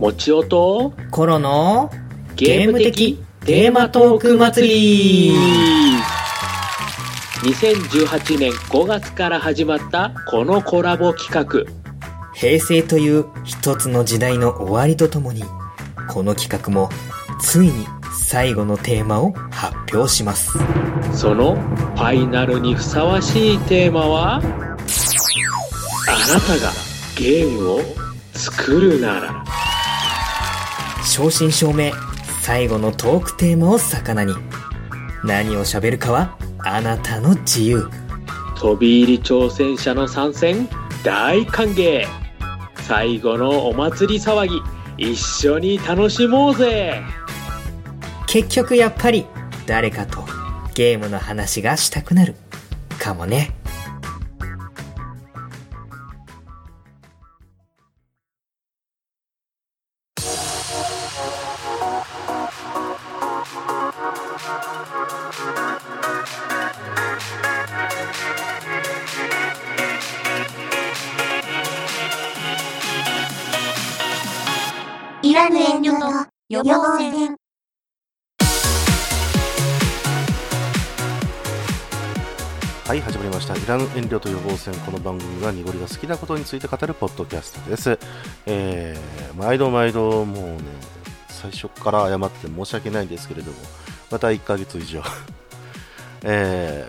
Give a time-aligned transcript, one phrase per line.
[0.00, 1.90] もちおとコロの
[2.34, 3.22] ゲーム的？
[3.44, 5.34] テーマトーク祭り。
[7.42, 11.70] 2018年5月から始まったこのコラボ企画。
[12.32, 15.44] 平成という一つの時代の終わりとともに
[16.08, 16.88] この企画も
[17.38, 17.86] ついに
[18.18, 20.58] 最後のテーマを発表します。
[21.12, 24.36] そのファイナルにふさわしいテーマは？
[24.36, 24.42] あな
[26.40, 26.72] たが
[27.18, 27.80] ゲームを
[28.32, 29.44] 作るなら
[31.20, 31.92] 正真正銘
[32.40, 34.32] 最後のトークテーマを魚に。
[35.22, 37.90] 何を喋るかはあなたの自由。
[38.58, 40.66] 飛び入り挑戦者の参戦
[41.04, 42.06] 大歓迎。
[42.86, 47.02] 最後のお祭り騒ぎ一緒に楽しもうぜ。
[48.26, 49.26] 結局やっぱり
[49.66, 50.24] 誰かと
[50.74, 52.34] ゲームの話がしたくなる
[52.98, 53.59] かもね
[83.70, 83.78] 始まりました。
[83.78, 84.74] いらぬ遠慮と予防線。
[84.74, 87.98] この番組は濁りが好きなことについて語るポッドキャストです。
[88.46, 90.62] えー、毎度毎度、もうね、
[91.28, 93.58] 最初から謝って申し訳ないんですけれども、
[94.10, 95.02] また1ヶ月以上、
[96.24, 96.84] え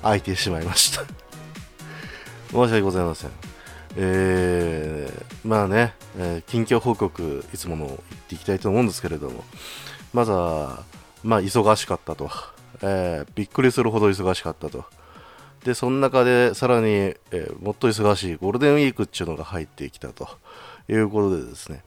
[0.00, 1.04] ー、空いてしまいました。
[2.52, 3.30] 申し訳ございません。
[3.96, 9.44] えー、まあね、えー近況報告、いつもの言っていきたいと思うんですけれども、
[10.14, 10.84] まずは、
[11.22, 12.30] まあ、忙しかったと。
[12.80, 14.86] えーびっくりするほど忙しかったと。
[15.66, 20.28] で、その中でさらに、えーもっと忙しいゴールデンウィークっていうのが入ってきたと。
[20.88, 21.82] いうことでですね、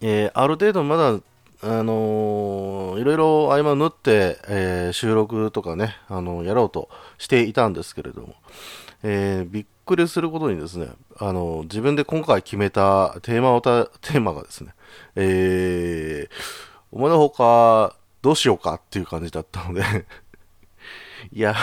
[0.00, 6.88] えーある程度まだ、あのーいろいろ合間縫って、えー収録とかね、あのやろうと
[7.18, 8.34] していたんですけれども、
[9.02, 14.74] えーびっくりすることにですね、あの自分で今回決めたテーマをたテーマがですね、
[15.16, 16.34] えー、
[16.92, 19.82] 思いのほか、どうしようかっていう感じだったので、
[21.32, 21.56] いや、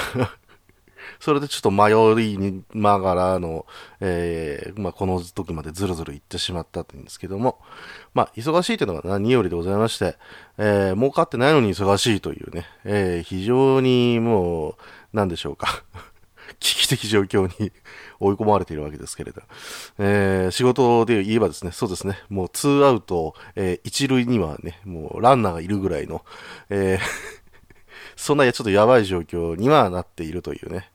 [1.20, 1.92] それでちょっと迷
[2.24, 3.66] いながらの、
[4.00, 7.60] えーまあ、この時までずるずる行ってしまったって言うんですけども、
[8.14, 10.16] まあ、忙しいというのが何よりでございまして、
[10.58, 14.76] えー儲かってないのに忙しいというね、えー非常にもう、
[15.14, 15.84] なんでしょうか。
[16.60, 17.72] 危機的状況に
[18.20, 19.42] 追い込まれているわけですけれど、
[19.98, 26.24] えー仕事で言えばですね、そうですね、もうツーアウト、えー一塁にはね、もうランナーがいるぐらいの、
[26.70, 27.00] えー
[28.16, 30.90] そんなちょっとやばい状況にはなっているというね。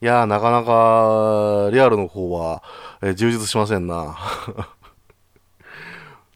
[0.00, 2.62] いやー、なかなか、リアルの方は、
[3.02, 4.16] えー充実しませんな。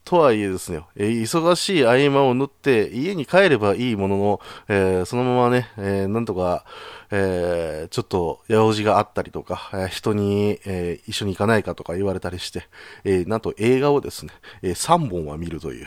[0.04, 6.64] とはいえですね、えー忙しい合間を縫って家に帰ればいいものの、えーそのままね、えーなんとか、
[7.12, 12.64] えちょっと用事があったりとか、え人に、え一緒に行かないかとか言われたりして、
[13.04, 15.86] えなんと映画をですね、え3本は見るという、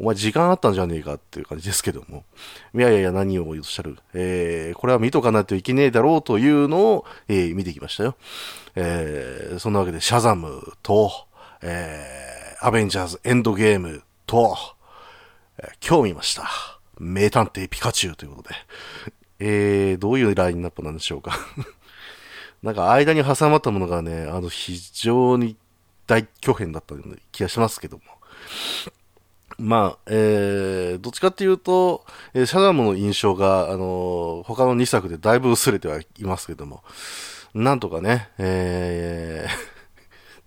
[0.00, 2.24] お前時間あったんじゃねえかっていう感じですけども。
[2.74, 3.98] いやいやいや、何をおっしゃる？
[4.14, 8.16] えーこれは見とかないといけねえだろうというのを、えー見てきましたよ。
[8.76, 11.10] えーそんなわけで、シャザムと、
[11.62, 14.56] えーアベンジャーズエンドゲームと、
[15.58, 16.48] えー今日見ました。
[17.00, 18.54] 名探偵ピカチュウということで。
[19.40, 21.38] えー、どういうラインナップなんでしょうか。
[22.62, 25.56] なんか間に挟まったものがね、あの、非常に
[26.08, 26.96] 大巨編だった
[27.30, 28.02] 気がしますけども。
[29.58, 36.84] まあ、えー、どっちかっていうと、えーシャダムの印象が、あのー他の2作でだいぶ薄れてはいますけども、
[37.54, 39.78] なんとかね、えー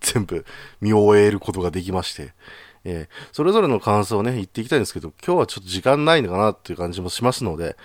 [0.00, 0.44] 全部
[0.80, 2.32] 見終えることができまして、
[2.84, 7.76] えーそれぞれの感想をね、言っていきたいんですけど、今日はちょっと時間ないのかなっていう感じもしますので、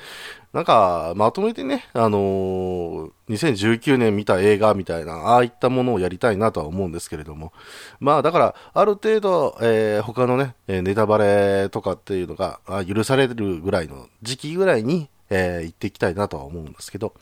[0.54, 7.52] なんか、まとめてね、あのー2019年見た映画みたいな、ああいったものをやりたいなとは思うんですけれども、
[8.00, 17.14] まあ、だから、ある程度、えー他のね、ネタバレとかっていうのが許されるぐらいの時期ぐらいに、えー行っていきたいなとは思うんですけど、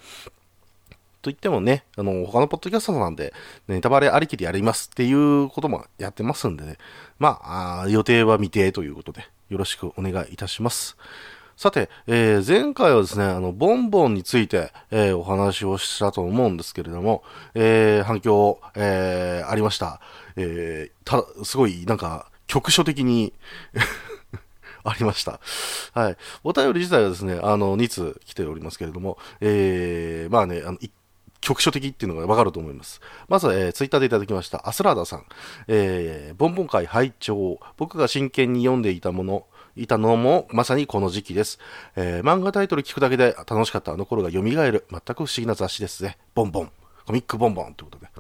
[1.26, 3.34] と言ってもね、あの、他のポッドキャストなんで、
[3.68, 6.78] ネタバレありきでやりますっていうこともやってますんでね。
[7.18, 10.98] まあ、あ予定は未定ということで、よろしくお願いいたします。
[11.58, 17.24] さて、えー前回はですね、あの、ボンボンについて、えーお話をしたと思うんですけれども、
[17.54, 20.02] えー反響、えーありました。
[20.36, 23.34] えーただ、すごい、なんか、局所的に、
[24.84, 25.40] ありました。
[25.94, 26.18] はい。
[26.44, 30.78] お便り自体はですね、あの、2通来ておりますけれども、えー、まあね、あの、
[31.42, 33.02] 局所的っていうのがわかると思います。
[33.28, 35.26] まず、えー、ツイッターでいただきました、アスラーダさん。
[35.68, 41.60] えー、ボンボン会拝聴僕が真剣に読んでいたもの、いたのもまさにこの時期です。
[41.96, 46.18] えー、漫画タイトル聞くだけで楽しかったあの頃が蘇る、全く不思議な雑誌ですね。
[46.34, 46.72] ボンボン。
[47.06, 48.12] コミックボンボンということで。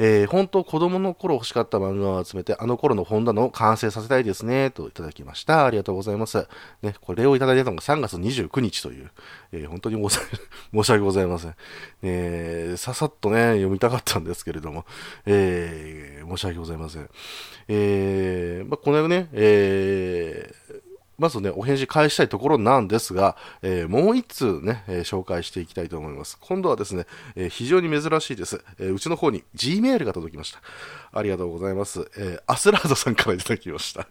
[0.00, 5.64] えー、本当子供の頃欲しかった漫画を集めて、あの頃の本棚を完成させたいですね、といただきました。
[5.64, 6.46] ありがとうございます。
[6.82, 9.10] ね、これをいただいたのが3月29日という、
[9.52, 11.54] えー、本当に 申し訳ございません。
[12.02, 14.84] えー、ささっとね、読みたかったんですけれども、
[15.24, 17.08] えー、申し訳ございません。
[17.68, 20.67] えー、まあ、この間ね、えー、
[21.18, 26.38] まずね、お返事返したいところなんですが、えー、もう一通ね、えー、紹介していきたいと思います。
[26.40, 28.64] 今度はですね、えー、非常に珍しいです。
[28.78, 30.60] えうちの方に G メールが届きました。
[31.12, 32.08] ありがとうございます。
[32.16, 34.06] えアスラードさんからいただきました。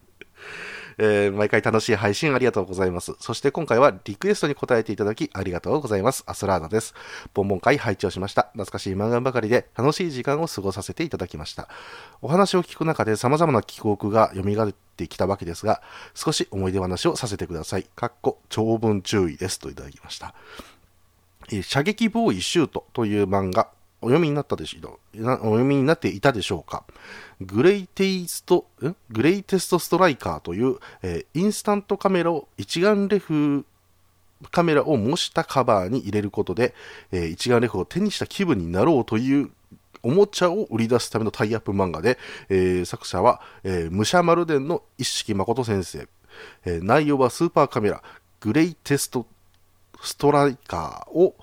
[0.98, 3.14] えー、毎回楽しい配信ありがとうございます。
[3.20, 6.24] そして今回はリクエストに答えていただきありがとうございます。
[6.26, 6.94] アスラーダです。
[7.34, 8.44] ボンボン会拝聴しました。
[8.54, 11.70] 懐かしい漫画ばかりで楽しい時間を過ごさせていただきました。
[12.22, 15.82] お話を聞く中で様々な記憶が蘇ってきたわけですが、
[16.16, 17.88] 少し思い出話をさせてください。
[17.96, 19.60] かっこ長文注意です。
[19.60, 20.34] といただきました。
[21.62, 23.70] 射撃ボーイシュートという漫画、
[24.02, 26.84] お読みになったでしょお読みになっていたでしょうか。
[27.42, 28.68] グレイテイスト、
[29.10, 33.66] グレイテストストライカーという、えー、インスタントカメラを一眼レフ
[34.52, 36.76] カメラを模したカバーに入れることで、
[37.12, 39.50] えー、一眼レフを手にした気分になろうという
[40.04, 42.18] おもちゃを売り出すためのタイアップ漫画で、
[42.50, 46.08] えー、作者は、えー、武者丸伝の一色誠先生、
[46.66, 48.04] えー、内容はスーパーカメラ
[48.40, 49.26] グレイテスト
[50.02, 51.36] ストライカーを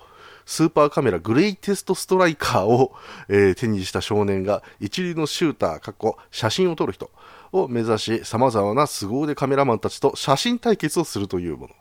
[0.45, 2.93] スーパーカメラグレイテストストライカーを、
[3.29, 7.11] えー、手にした少年が一流のシューター、かっこ写真を撮る人
[7.51, 11.75] を目指し、様々な凄腕カメラマンたちと写真対決をするというもの。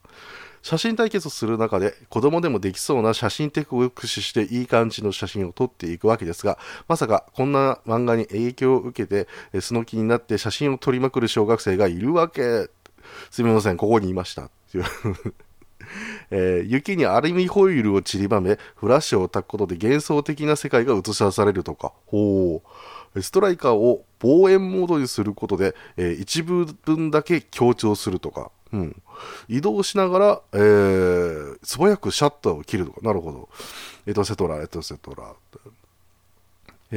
[0.62, 6.58] 写真対決をする中で子供でもできそうな写真テクを駆使していい感じの写真を撮っていくわけですが、
[6.88, 9.28] まさかこんな漫画に影響を受けて、
[9.61, 12.70] その気になって写真を撮りまくる小学生がいるわけ。
[13.31, 14.49] すみません、ここにいました。
[16.31, 21.93] えー、雪にアルミホイルを散りばめ、フラッシュを焚くことで幻想的な世界が映し出されるとか。
[22.06, 22.62] ほ
[23.14, 23.23] う。
[23.23, 28.50] ストライカーを望遠モードにすることで、えー、一部分だけ強調するとか。
[28.73, 29.02] うん。
[29.49, 33.00] 移動しながら、えー、素早くシャッターを切るとか。
[33.02, 33.49] なるほど。
[34.06, 35.35] エトセトラ、エトセトラ。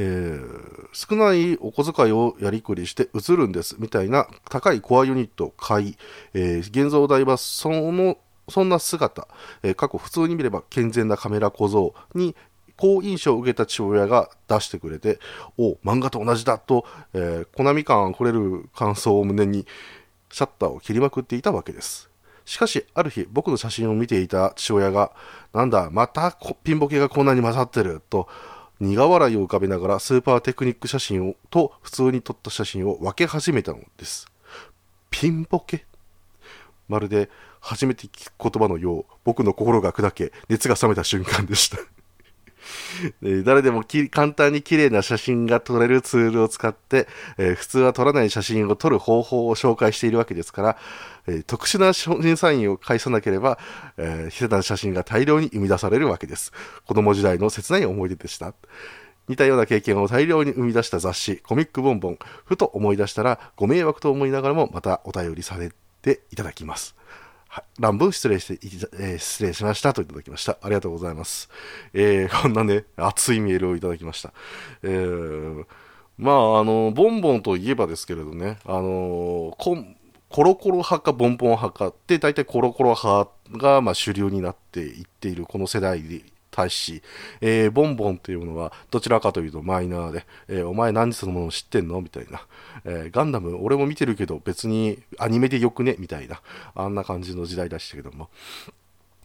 [0.00, 5.96] ー、少ないお小遣いをやりくりして映るんですみたいな高いコアユニットを買い、
[6.34, 8.16] えー、現像代はその
[8.50, 9.28] そんな姿、
[9.62, 12.34] えー、過去普通に見れば健全なカメラ小僧に
[12.76, 15.18] 好印象を受けた父親が出してくれて、
[15.58, 19.66] お漫画と同じだと、えー、コナミ感あふれる感想を胸に、
[20.30, 22.08] シャッターを切りまくっていたわけです。
[22.44, 25.12] しかし、ある日、僕の写真を見ていた父親が、
[25.52, 28.28] なんだ、またピンボケがこんなに混ざってる、と、
[28.80, 34.30] 苦笑いを浮かべながらスーパーテクニック写真をと普通に撮った写真を分け始めたのです。
[35.10, 35.84] ピンボケ？
[36.88, 37.30] まるで
[37.60, 41.78] 初めて聞く言葉のよう、僕の心が砕け、熱が冷めた瞬間でした
[43.44, 50.78] 誰でも簡単に綺麗な写真が撮れるツールを使って、えー、普通は撮らない写真を撮る方法を紹介しているわけですから、
[51.26, 53.58] えー、特殊な審査員を介さなければ、
[53.96, 56.52] えー、ひな写真が大量に生み出されるわけです。
[56.86, 58.54] 子供時代の切ない思い出でした。
[59.28, 65.70] 似たような経験を大量に生み出した雑誌、コミックボンボン、ふと思い出したら、ご迷惑と思いながらも、またお便りされ
[66.02, 66.94] ていただきます。
[67.48, 68.58] は乱文失礼して、
[68.98, 70.58] えー、失礼しましたといただきました。
[70.62, 71.48] ありがとうございます。
[71.94, 74.32] えー、こんなね、熱いメールをいただきました。
[74.82, 75.64] えー、
[76.18, 79.76] まあ、あの、ボンボンといえばですけれどね、あのコ
[80.28, 86.02] コロコロ派かボンボン派かって、大体コロコロ派が、まあ、主流になっていっているこの世代
[86.58, 87.02] 対し、
[87.40, 92.00] えー、ボンボンっていうものはどちらかというとマイナーで、えー、お前何そのもの知ってんの？
[92.00, 92.44] みたいな、
[92.84, 95.94] えー、ガンダム俺も見てるけど別にアニメでよくね？
[95.98, 96.40] みたいな、
[96.74, 98.28] あんな感じの時代でしたけども。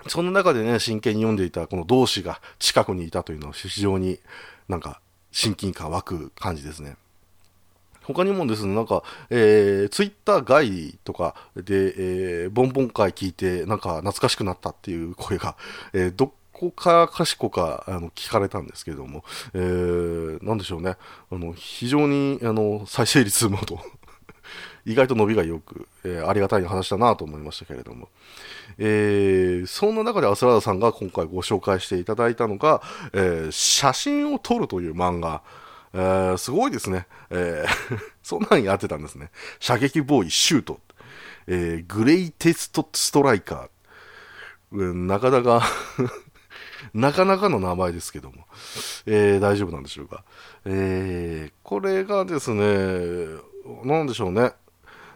[0.08, 4.20] その中でね、真剣に読んでいたこの同志が近くにいたというのは非常に
[4.68, 5.00] なんか
[5.32, 6.98] 親近感湧く感じですね。
[8.04, 15.56] 他にもですね、なんか、えー、ツイッター外とかで、えー、ボンボン会聞いて、なんか懐かしくなったっていう声が、
[15.94, 16.34] えー、ど
[16.72, 17.08] こか？
[17.08, 17.26] か？
[17.26, 18.40] しこか、あの、聞か？
[18.40, 20.98] れたんですけれども、えー、なんでしょうね。
[21.32, 23.80] あの、非常に、あの、再生率もと
[24.86, 28.10] 意外と伸びがよく、えー、ありがたい話だなと思いましたけれども。
[28.78, 32.82] えー、そんな中でアスラーダさんが今回ご紹介していただいたのが、
[33.14, 35.44] えー、写真を撮るという漫画。
[35.94, 37.06] えー、すごいですね。
[37.30, 39.30] えー、そんなんやってたんですね。
[39.60, 40.80] 射撃ボーイシュート。
[41.46, 44.94] えー、グレイテストストライカー。
[44.94, 45.30] なか？
[45.30, 45.62] なか？
[46.94, 48.46] なかなかの名前ですけども、
[49.06, 50.24] えー、大丈夫なんでしょうか。
[50.66, 53.40] えー、これがですね、
[53.84, 54.54] なんでしょうね。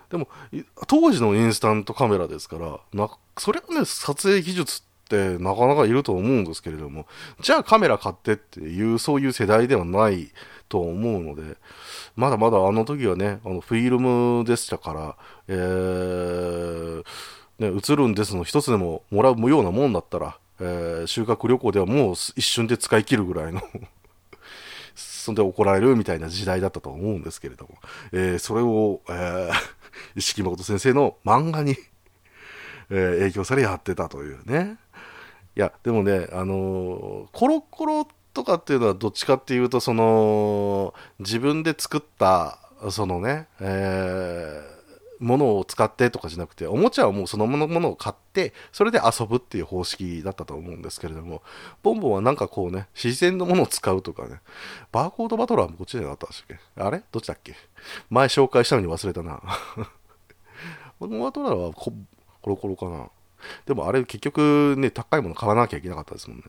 [0.09, 0.27] でも、
[0.87, 7.05] 当時のインスタントカメラですから、なそれはね、撮影技術ってなかなかいると思うんですけれども、
[7.41, 10.31] じゃあカメラ買ってっていう、そういう世代ではない
[10.69, 11.57] と思うので、
[12.15, 15.15] まだまだあの時はね、あのフィルムでしたから、
[15.47, 17.03] えー、
[17.59, 23.61] ね、映るんですの一つでももらうようなもんだったら、えー、修学旅行ではもう一瞬で使い切るぐらいの
[24.95, 27.77] そんで怒られるみたいな時代だったと思うんですけれども、
[28.11, 29.51] えー、それを、えー、
[30.15, 31.75] 石木誠先生の漫画に
[32.89, 34.77] えー、影響されやってたというね。
[35.57, 42.59] いや、でもね、あのー、コロコロとかっていうのはどっちかっていうと、その、自分で作った、
[42.91, 44.76] そのね、えー、
[45.19, 51.41] ものを使ってとかじゃなくて、おもちゃはもうそのものを買って、それで遊ぶっていう方式だったと思うんですけれども、
[51.83, 54.41] ボンボンはなんかこうね、自然のものを使うとかね、
[54.91, 56.81] バーコードバトラーもこっちじゃなったんでしたっけ？
[56.81, 57.03] あれ？
[57.11, 57.55] どっちだっけ？
[58.09, 59.41] 前紹介したのに忘れたな。
[60.99, 61.91] このバトラーはコ
[62.45, 63.09] ロコロかな。
[63.65, 66.43] でもあれ結局ね、高いもの買わなきゃいけなかったですもんね。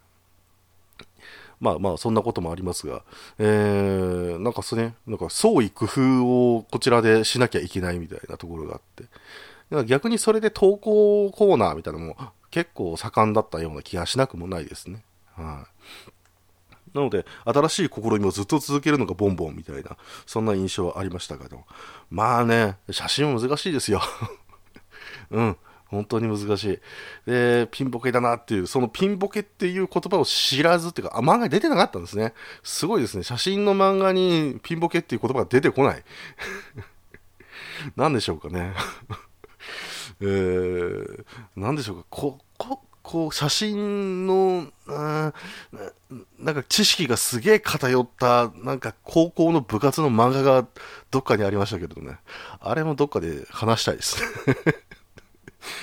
[1.61, 3.03] まあまあ、そんなこともありますが、
[3.38, 12.17] えー、なんかそね、なんか創意工夫をこちらでしなきゃいけないみたいなところがあって、逆にそれで投稿コーナーみたいなのも
[12.50, 15.03] 結構盛んだったような気がしなくもないですね。
[15.35, 15.67] は
[16.95, 19.97] い、なので、新しい試みをずっと続けるのがボンボンみたいな、
[20.27, 21.65] そんな印象はありましたけど、
[22.11, 24.00] まあね、写真は難しいですよ。
[25.31, 25.57] うん。
[25.88, 26.78] 本当に難しい。
[27.30, 32.35] で、ピンボケだなっていう、そのピンボケっていう言葉を知らずっていうか、あ、漫画に出てなかったんですね。
[32.62, 33.25] すごいですね。
[33.25, 36.04] 写真の漫画にピンボケっていう言葉が出てこない。
[37.97, 38.75] 何でしょうかね。
[40.21, 41.25] えー、
[41.57, 42.07] 何でしょうか。
[42.11, 45.33] こ、こ、こう、写真の、な
[46.38, 50.66] なんか知識がすげえ偏った、なんか高校の部活の漫画が
[51.11, 52.18] どっかにありましたけれどね。
[52.61, 54.88] あれもどっかで話したいですね。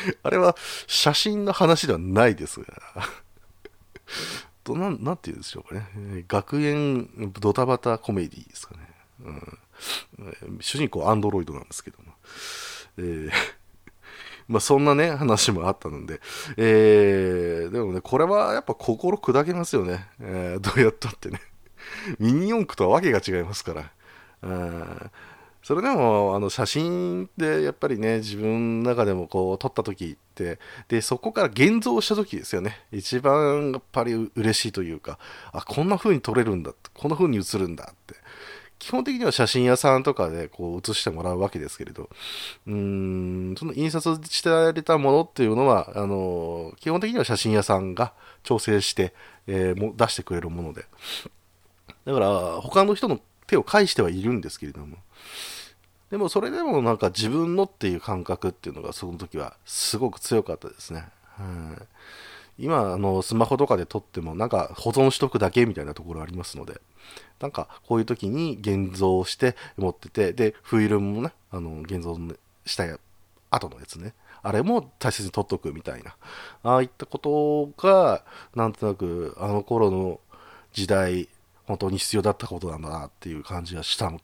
[0.23, 0.55] あれは
[0.87, 2.67] 写真の話ではないですが。
[4.63, 6.25] となん、なんて言うんでしょうかね。
[6.27, 8.89] 学園ドタバタコメディですかね。
[9.21, 12.13] うん、主人公アンドロイドなんですけども。
[12.97, 13.31] えー
[14.47, 16.21] まあそんなね、話もあったので、
[16.55, 20.07] えー、でもね、これはやっぱ心砕けますよね。
[20.19, 21.41] えー、どうやったってね。
[22.19, 23.91] ミニ四駆とはわけが違いますから。
[24.43, 25.11] うん
[25.65, 32.85] それでもあの写真ってやっぱりね自分の中でもこう撮った時ってでそこから現像した時ですよね。
[32.91, 35.17] 一番やっぱり嬉しいというか
[35.51, 38.13] あこんな風に撮れるんだこんな風に映るんだって。
[38.77, 42.09] 基本的には写真屋さんとかでこう写してもらうわけですけれど
[42.67, 42.73] うー
[43.53, 49.15] んその印刷してられたものっていうのはあの基本的には写真屋さんが調整して、
[49.47, 50.85] えー、も出してくれるもので。
[52.05, 54.97] だから他の人の手を介してはいるんですけれども。
[56.15, 61.03] でもそれでもなんか自分のっていう感覚っていうのがその時はすごく強かったですね。
[61.41, 61.87] うん、
[62.57, 66.79] 今あのスマホとかで撮ってもなんか保存しとくだけみたいなところありますので
[67.41, 72.17] なんかこういう時に現像して持っててでフィルムもねあの現像
[72.65, 72.85] した
[73.51, 74.13] 後のやつね。
[74.41, 76.15] あれも大切に撮っとくみたいな。
[76.63, 78.23] ああいったことが
[78.55, 80.21] なんとなくあの頃の
[80.71, 81.27] 時代
[81.65, 84.21] 本当に必要だったことなんだなっていう感じがしたの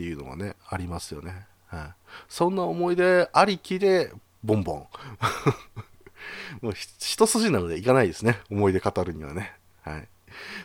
[0.00, 1.46] っていうのはね、ありますよね。
[1.66, 1.88] はい、
[2.26, 4.10] そんな思い出ありきで、
[4.42, 4.86] ボンボン。
[6.62, 8.40] もう一筋なのでいかないですね。
[8.50, 9.54] 思い出語るにはね。
[9.82, 10.08] はい。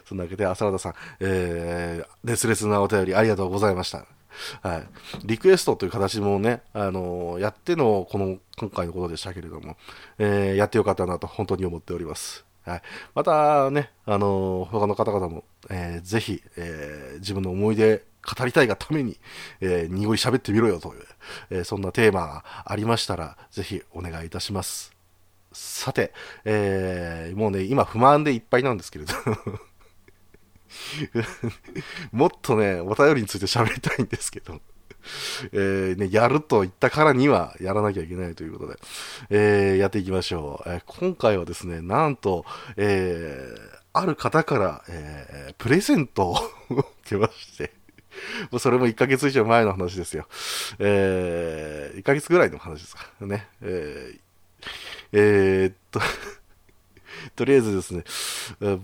[0.06, 4.06] そんなわけで、浅田さん、えー、熱烈なお便りありがとうございました。
[4.62, 4.88] はい。
[5.25, 9.75] リクエストという形もね、あのー、やっての、この、今回のことでしたけれども、
[10.18, 12.46] えー、やってよかったなと本当に思っております。
[12.63, 12.82] はい。
[13.13, 19.17] またね、あのー、他の方々も、えー、ぜひ、えー、自分の思い出語りたいがために、
[19.62, 21.03] えー、濁り喋ってみろよという、
[21.51, 24.94] えー、そんなテーマがありましたら、ぜひお願いいたします。
[25.51, 26.13] さて、
[26.44, 29.13] えー、もうね、今不満でいっぱいなんですけれど
[32.12, 34.60] もっとね、お便りについて喋りたいんですけど
[35.51, 38.79] えー、ね、やると言ったからにはやらなきゃいけないということで、
[39.29, 40.70] えー、やっていきましょう。
[40.70, 42.46] えー、今回はですね、なんと、
[42.77, 43.60] えー、
[43.94, 46.38] ある方から、えー、プレゼントを
[46.70, 47.74] 受けまして
[48.52, 50.28] もうそれも1ヶ月以上前の話ですよ。
[50.80, 53.48] えー、1ヶ月ぐらいの話ですかね。
[53.62, 54.20] えー、
[55.12, 56.00] えー、っと
[57.36, 58.04] とりあえずですね、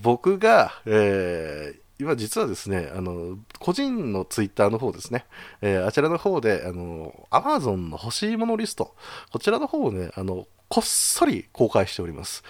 [0.02, 5.26] 僕が、えー、今実はですね、あの、個人のツイッターの方ですね、
[5.62, 8.96] えー、あちらの方で、あの、アマゾンの欲しいものリスト、
[9.32, 12.44] こちらの方をね、あの、こっそり公開しております。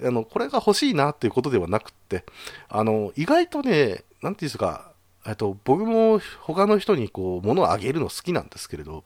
[0.00, 2.24] あの、これが欲しいなっていうことではなくって、
[2.68, 4.87] あの、意外とね、なんていうんですか、
[5.28, 9.04] えっと、僕も他の人にこう、物をあげるの好きなんですけれど、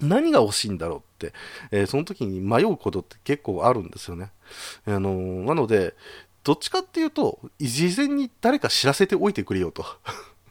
[0.00, 1.34] 何が欲しいんだろうって、
[1.70, 4.32] えーその時に迷うことって結構あるんですよね。
[4.86, 5.12] あの
[5.44, 5.94] なので、
[6.44, 9.84] どっちかっていうと、事前に誰か知らせておいてくれよと。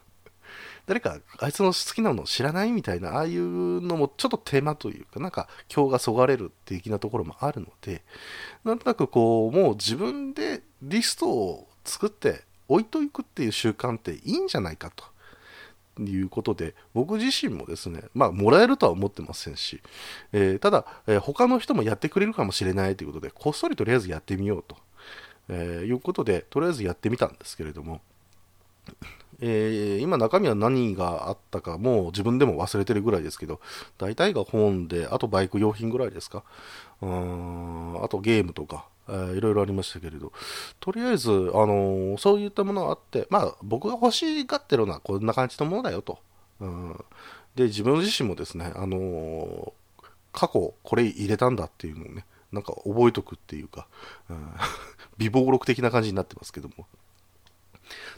[0.85, 8.03] 誰か、あいつの好きなの知らないみたいな、ああいうのもちょっと手間というか、なんか、今日がそがれる的なところもあるので、
[8.63, 15.05] なんとなくこう、もう自分でリストを作って置いといくっていう習慣っていいんじゃないかと。
[15.99, 19.79] いうことで、僕自身もですね、まあ、もらえるとは思ってませんし、
[20.31, 24.75] えーただ、えー他の人もやってくれるかもしれないということで、こっそりとりあえずやってみようと、
[25.49, 28.01] えーいうことで、とりあえずやってみたんですけれども、
[29.39, 33.59] えー今中身は何があったかもう自分でも忘れてるぐらいですけど、
[33.99, 36.43] 大体が本で、あとバイク用品ぐらいですか。
[37.01, 40.31] うーんあとゲームとか、えーいろいろありましたけれど、
[40.79, 46.19] とりあえず、あのーそういったものがあって、まあ僕が欲しがってるのはこんな感じのものだよと。
[46.59, 47.05] うん
[47.55, 49.71] で、自分自身もですね、あのー
[50.33, 53.87] 過去これ入れたんだっていうのをね、なんか覚えとくっていうか、
[54.29, 54.53] うん、
[55.19, 56.87] 微暴録的な感じになってますけども。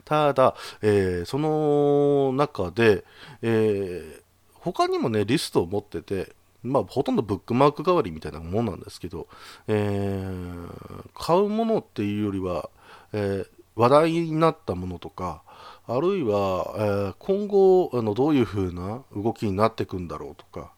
[0.05, 3.03] ただ、えーその中で、
[3.41, 4.25] えー
[4.59, 6.33] 他にもね、リストを持ってて、
[6.65, 9.27] まあ、ほとんどブックマーク代わりみたいなもんなんですけど、
[9.67, 12.69] えー買うものっていうよりは、
[13.13, 15.43] えー話題になったものとか、
[15.85, 20.71] あるいは、えー今後あのどういう風な動きになっていくんだろうとか、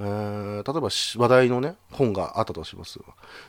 [0.00, 2.98] えー例えば話題のね、本があったとします。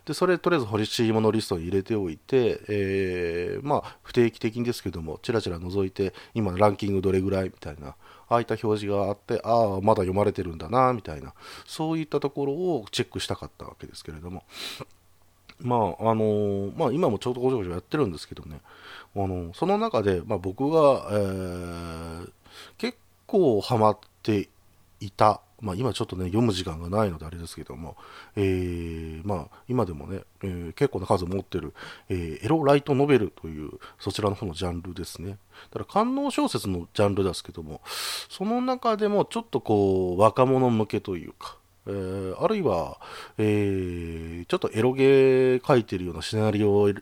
[0.05, 7.95] で、それとりあえず欲しいものリストに入れておいて、えーまあ、不定期的にですけども、ちらちら覗いて、今ランキングどれぐらいみたいな、
[8.29, 11.33] ああいった表示があって、ああ、まだ読まれてるんだな、みたいな、
[11.65, 14.43] そういったところをチェックしたかったわけですけれども、
[15.61, 15.79] まあ、
[16.11, 18.59] あのーまあ、今もちょうどごちょごちょやってるんですけどね、
[19.15, 22.31] あのーその中で、まあ、僕が、えー
[22.77, 24.47] 結構ハマって
[24.99, 27.95] いた、まあ、今ちょっとね、読む時間がないのであれですけども、
[28.35, 31.73] えーまあ、今でもね、えー結構な数持ってる、
[32.09, 35.37] えーエロライトノベルという、そちらの方のジャンルですね。
[35.71, 37.81] だから、官能小説のジャンルですけども、
[38.29, 42.99] その中でもちょっとこう、若者向けというか、えーあるいは、
[43.37, 46.93] えーちょっとエロゲー書いてるようなシナリオを、え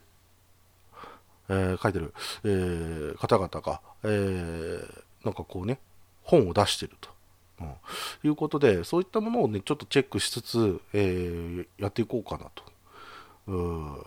[1.49, 2.13] ー書いてる、
[2.43, 5.79] えー方々が、えーなんかこうね、
[6.21, 7.12] 本を出してると。
[7.63, 12.63] うんいうことで、そういったものをね、ちょっとチェックしつつ、えーやっていこうかなと。
[13.47, 13.97] うん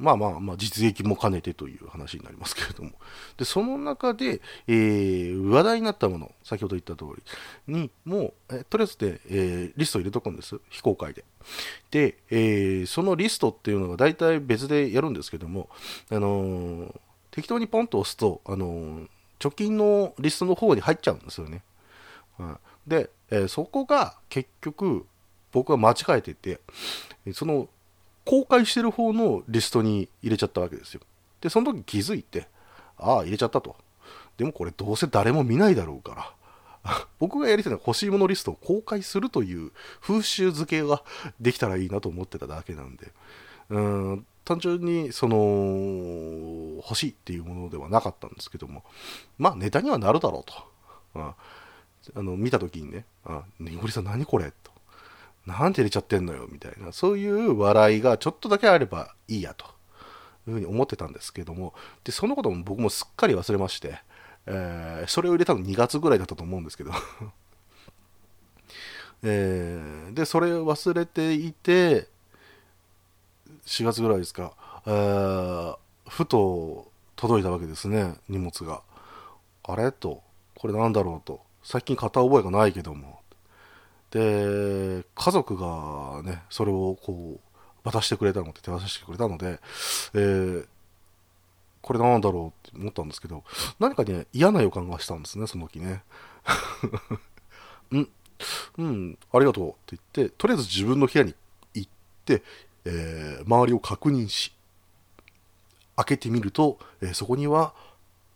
[0.00, 2.92] まあまあまあ、実益も兼ねてという話になりますけれども。
[3.36, 7.10] で、その中で、えー話題になったもの、先ほど言った通
[7.66, 10.60] りに、もう、えとりあえずで、えーリストを入れとくんです。
[10.70, 11.24] 非公開で。
[11.90, 15.68] で、えーそのリストっていうのが大体別でやるんですけども、
[16.10, 17.00] あのー
[17.32, 19.06] 適当にポンと押すと、あの
[19.40, 21.62] 貯金のリストの方に入っちゃうんですよね。
[22.38, 25.06] はいで、えーそこが結局
[25.52, 26.60] 僕は間違えてて、
[27.32, 27.68] その
[28.24, 31.00] 公開してる方のリストに入れちゃったわけですよ。
[31.40, 32.48] で、その時気づいて、
[32.98, 33.76] ああ、入れちゃったと。
[34.36, 36.34] でもこれどうせ誰も見ないだろうか
[36.84, 41.02] ら、 僕がやりたいのは欲しいものリストを公開するという風習付けが
[41.40, 43.12] できたらいいなと思ってただけなんで、
[43.70, 45.36] うーん単純にその
[46.82, 48.84] 欲しいっていうものではなかったんですけども、
[49.38, 50.54] まあネタにはなるだろうと。
[51.14, 51.34] うん
[52.14, 54.70] あの見た時にね、あ、ねごりさん何これと。
[55.46, 59.64] なんて入れちゃってんのよみたいな、そういう笑いがちょっとだけあればいいやと。
[60.46, 63.98] いうふうに思ってたんですけども、で、そのことも僕もすっかり忘れまして、
[64.46, 66.90] えーそれを入れたの2月ぐらいだったと思うんですけど、
[69.22, 72.08] えーで、それを忘れていて、
[73.66, 74.52] 4月ぐらいですか、
[74.86, 75.76] えー
[76.08, 78.82] ふと届いたわけですね、荷物が。
[79.64, 79.92] あれ？
[79.92, 80.22] と、
[80.56, 81.26] これなんだろう？
[81.26, 83.20] と、最近買った覚えがないけども。
[84.10, 89.60] で、家族がね、それをこう、渡してくれたので、手渡してくれたので、
[90.14, 90.66] えー
[91.80, 93.44] これなんだろうって思ったんですけど、
[93.78, 96.02] 何かね、嫌な予感がしたんですね、その時ね。
[97.90, 98.08] うん、
[98.78, 101.34] うん、ありがとうって言って、とりあえず自分の部屋に
[101.74, 101.90] 行っ
[102.24, 102.42] て、
[102.84, 104.52] えー周りを確認し、
[105.96, 107.74] 開けてみると、えーそこには、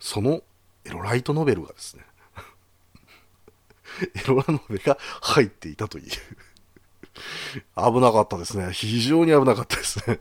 [0.01, 0.43] その
[0.85, 2.05] エロライトノベルがですね、
[4.15, 6.11] エロラノベが入っていたという。
[7.77, 8.73] 危なかったですね。
[8.73, 10.19] 非常に危なかったですね。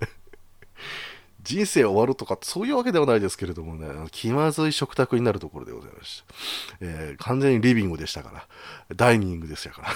[1.44, 6.78] 人生終わるとかそういうわけではないですけれどもね、気まずい食卓になるところでございました。
[6.82, 8.48] えー完全にリビングでしたから、
[8.96, 9.90] ダイニングでしたから。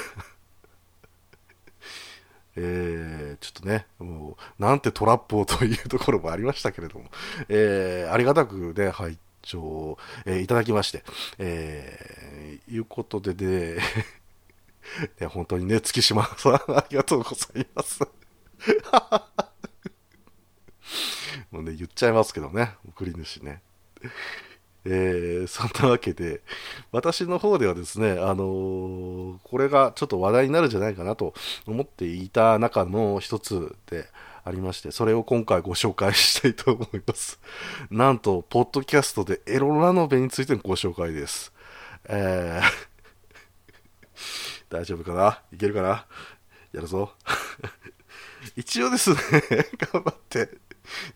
[2.57, 7.05] えー、ちょっとね、もう、なんてトラップをというところもありましたけれども、
[7.49, 11.03] えー、ありがたくね、入っ拝聴、えー、いただきまして、
[11.37, 13.77] えー、いうことで ね、
[15.21, 17.99] ね本当にね、月島さん、ありがとうございます。
[21.51, 23.61] もうね、言っちゃいますけどね、送り主ね。
[24.87, 26.41] えー、そんなわけで、
[26.91, 31.33] 私の方ではですね、あのー、これがちょっと話題になるんじゃないかなと
[31.65, 34.07] 思っていた中の一つで
[34.45, 37.39] ありまして、それを今回ご紹介したいと思います。
[37.89, 41.51] なんと、ポッドキャストでエロラノベについてのご紹介です。
[42.05, 42.69] えー、
[44.69, 45.41] 大丈夫かな？
[45.51, 46.05] いけるかな？
[46.71, 47.13] やるぞ。
[48.55, 49.17] 一応ですね、
[49.91, 50.49] 頑張って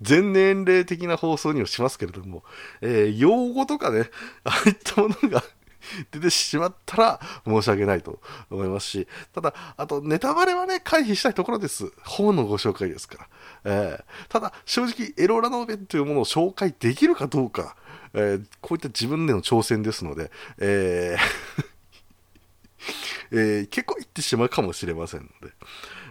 [0.02, 2.44] 全年齢的な放送にはしますけれども、
[2.82, 4.10] えー、用語とかね、
[4.44, 5.44] ああいったものが
[6.12, 11.92] 出てしまったら申し訳ないと思いますし、ただ、あとネタバレはね、回避したいところです。
[12.04, 13.28] 本のご紹介ですから。
[13.66, 17.76] えー、ただ、正直、エロラノベというものを紹介できるかどうか、
[18.14, 21.66] えー、こういった自分での挑戦ですので、えー
[23.32, 25.54] えー、結構言ってしまうかもしれませんので、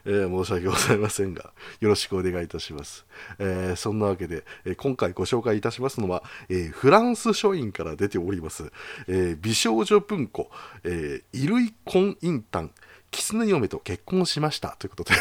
[0.09, 3.05] えー、申し訳ございませんが、よろしくお願いいたします。
[3.39, 8.73] えー、そんなわけで、え今回ご紹介いたしますのは、えフランス書院から出ております、
[9.07, 10.51] え美少女文庫、
[10.83, 12.71] えー、衣類婚姻譚、
[13.11, 15.17] 狐嫁と結婚しましたということで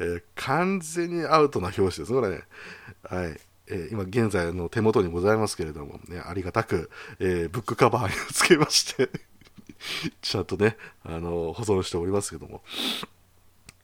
[0.00, 2.44] えー、完全にアウトな表紙です、これね。
[3.02, 3.47] はい。
[3.70, 9.10] えー、今現在の手元にございますけれども、ね、ありがたく、えー、ブックカバーにつけまして
[10.22, 12.62] ちゃんとね、あの保存しておりますけども、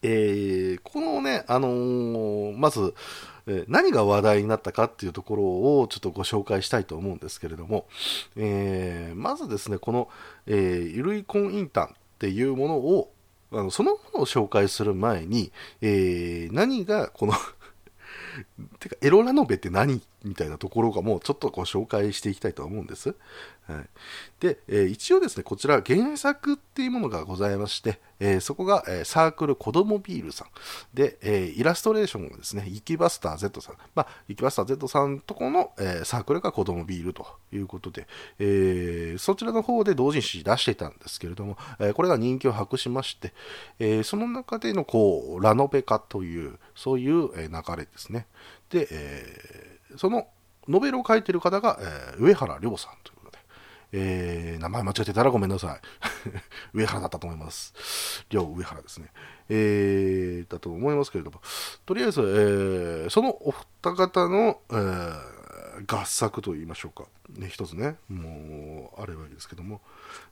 [0.02, 2.94] えー、このね、あのー、まず、
[3.46, 5.42] え何が話題になったかっていうところ
[5.80, 7.86] をちょっとご紹介したいと思うんですけれども、
[8.36, 10.08] えーまずですね、この、
[10.46, 13.12] えー、ゆるい婚姻譚っていうものを、
[13.52, 17.34] あのそのものを紹介する前に、えー何がこの
[18.78, 23.14] てか、エロラノベって何みたいなところがもうちょっとご紹介していきたいと思うんです。
[23.66, 23.88] はい、
[24.40, 30.48] で、えー、一応ですね、こちら原作っていうものがございまして、えー、そこが、えー、サークル子供ビールさん。
[30.92, 33.76] で、えイラストレーションがですね、イキバスター Z さん。
[33.94, 38.06] まあ、イキバスター Z さんとこの、えサークルが子供ビールということで、
[38.38, 43.32] えそちらの方で同人誌出していたんですけれども、えこれが人気を博しまして、
[43.78, 48.26] えその中でのこう、ラノベ化という、そういう、え流れですね。
[48.68, 50.26] で、えその
[50.68, 53.13] ノベルを書いている方が、え上原亮さんと
[53.96, 55.80] えー、名前間違えてたらごめんなさい。
[56.74, 58.24] 上原だったと思います。
[58.28, 59.12] 両上原ですね。
[59.48, 61.40] えー、だと思いますけれども、
[61.86, 65.16] とりあえず、えー、そのお二方の、えー、
[65.86, 67.08] 合作と言いましょうか。
[67.38, 69.80] ね、一つね、もう、あればいいですけども、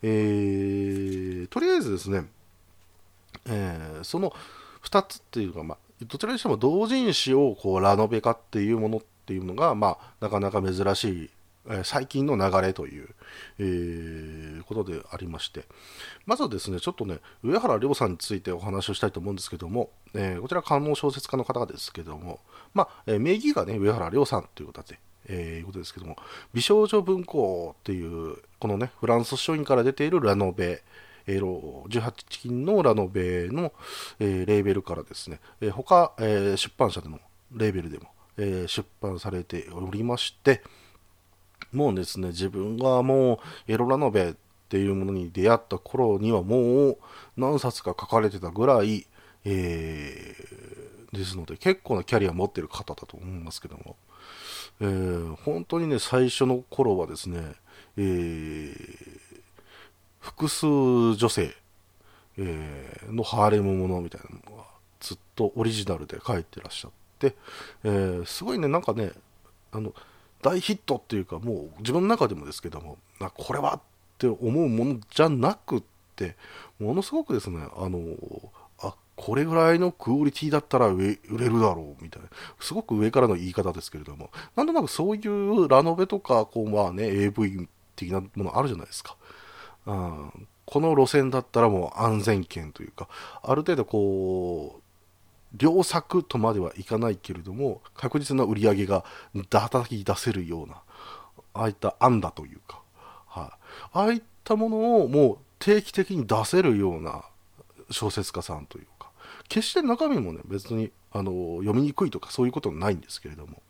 [0.03, 2.27] えー、とりあえずですね、
[3.47, 4.35] えー、その
[4.83, 11.31] 2つっていうか、まあ、どちらにしても同人誌をこうラノベ化っていうものっていうのが、まあ、なかなか珍しい
[11.85, 13.09] 最近の流れという、
[13.59, 15.65] えー、ことでありまして、
[16.27, 22.41] まずはですね、ちょっとね、上原亮さんについてお話をしたいと思うんですけども、えー、こちら、観音小説家の方ですけども、
[22.75, 24.99] まあ、えー、名義がね、上原亮さんということで、
[25.29, 26.17] え、いうことですけども、
[26.53, 30.83] 美少女文庫っていう、このね、フランス書院から出ているラノベ、
[31.29, 33.73] えー、18金のラノベの、
[34.19, 37.21] え、レーベルからですね、え、他、え、出版社での
[37.53, 40.63] レーベルでも、え、出版されておりまして、
[41.73, 44.35] もうですね、自分がもうエロラノベっ
[44.69, 46.99] ていうものに出会った頃にはもう
[47.37, 49.07] 何冊か書かれてたぐらい、
[49.45, 53.97] えー、ですので結構なキャリア持ってる方だと思いますけども、
[54.81, 57.55] えー、本当にね、最初の頃はですね、
[57.97, 58.77] えー、
[60.21, 60.67] 複数
[61.17, 61.55] 女性、
[62.39, 64.65] えー、のハーレムものみたいなのが
[65.01, 67.35] ずっとオリジナルで書いてらっしゃって、
[67.85, 69.13] えー、すごいね、なんかね、
[69.71, 69.95] あの、
[70.43, 72.99] 大ヒットっていうかもう自分の中でもですけども
[73.35, 73.81] これはっ
[74.19, 75.83] て思うものじゃなくっ
[76.17, 76.37] て
[76.79, 78.01] ものすごくですねあの
[78.81, 82.29] あこれぐらいのクオリティだったら売れるだろうみたいな
[82.61, 89.17] すごく上からの言い方ですけれどもなんとなくそういうラノベとかこうまあね AV 的なものあるじゃないですか、
[89.87, 93.09] うん、この路線だったらもう安全圏というか
[93.43, 94.82] ある程度こう
[95.59, 99.05] 良作とまではいかないけれども確実な売り上げが
[99.51, 100.83] 叩き出せるような
[101.55, 102.81] ああいった案だというか、
[103.27, 103.53] は
[103.95, 107.25] い、ああいったものをもう定期的に出せるような
[107.91, 109.11] 小説家さんというか
[109.49, 113.63] 決して中身もね別にあの読みにくいとかそういうことはないんですけれども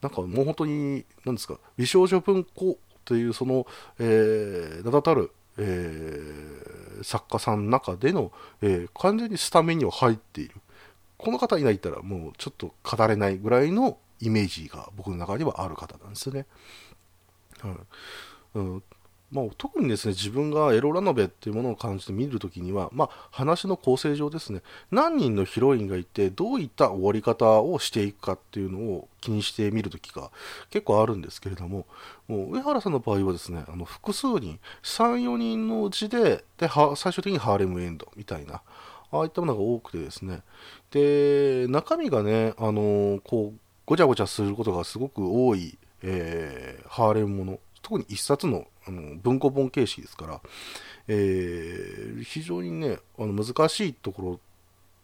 [0.00, 3.66] なんかもう本当に何ですか美少女文庫というその、
[4.00, 10.54] えー、名だたるえー作家さんの中での、えー完全にスタメンには入っている。
[11.22, 16.46] この方いないったらもうちょっと語れないぐらいのイメージが僕の中にはある方なんですよね。
[17.60, 17.76] はい
[18.56, 18.82] うん
[19.30, 30.30] まあ、特にですね自分がエロラノベっていうものを感じて見るときには、まあ、話の構成上ですね何人のヒロインがいてどういった終わり方をしていくかっていうのを気にしてみるときが
[30.68, 31.86] 結構あるんですけれども
[32.28, 38.60] もう上原さんの場合はですねあの複数人34人のうちでで最終的にハーレムエンドみたいな
[39.12, 40.42] ああいったものが多くてですね。
[40.90, 47.60] で中身がねあのこうごちゃごちゃすることがすごく多い、えーハーレムもの。
[47.82, 50.40] 特に一冊のあの文庫本形式ですから、
[51.08, 54.40] えー非常にねあの難しいところ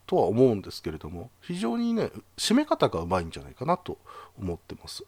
[0.06, 3.98] とは思うんですけれども非常にね締め方がうまいんじゃないかなと
[4.40, 5.04] 思ってます。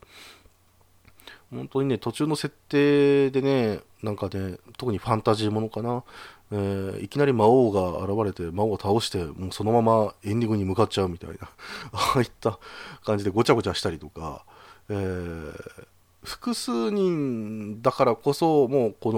[1.51, 6.05] 本当にね途中の設定でねなんかね特にファンタジーものかな、
[6.53, 11.37] えーいきなり魔王が現れて魔王を倒してもうそのままエンディングに向かっちゃうみたいな。
[11.93, 12.59] ああいった
[13.05, 14.45] 感じでごちゃごちゃしたりとか、
[14.89, 15.87] えー
[16.23, 19.11] 複数人だからこそもうこ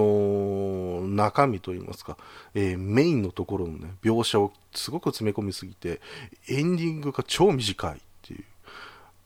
[1.03, 2.17] の中身といいますか、
[2.53, 5.99] えーメインのところのね描写をすごく詰め込みすぎて
[6.47, 8.45] エンディングが超短いっていう、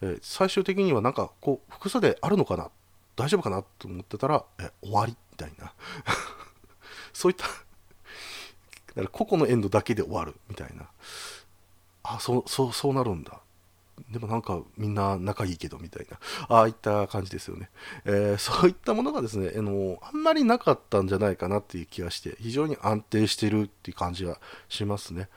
[0.02, 2.72] え最終的にはなんかこう複数であるのかな？
[3.16, 3.64] 大丈夫かな？
[3.78, 5.72] と思ってたら、え終わりみたいな。
[7.14, 7.46] そういった
[8.98, 10.88] だから個々のエンドだけで終わるみたいな
[12.04, 13.40] あそうそうそうなるんだ
[14.12, 17.70] でもなんかみんな仲いいけどみたいな、ああいった感じですよね。
[18.06, 25.30] えーそういったものがですね、あの、あんまりなかったんじゃないかなっていう気がして、非常に安定してるっていう感じがしますね。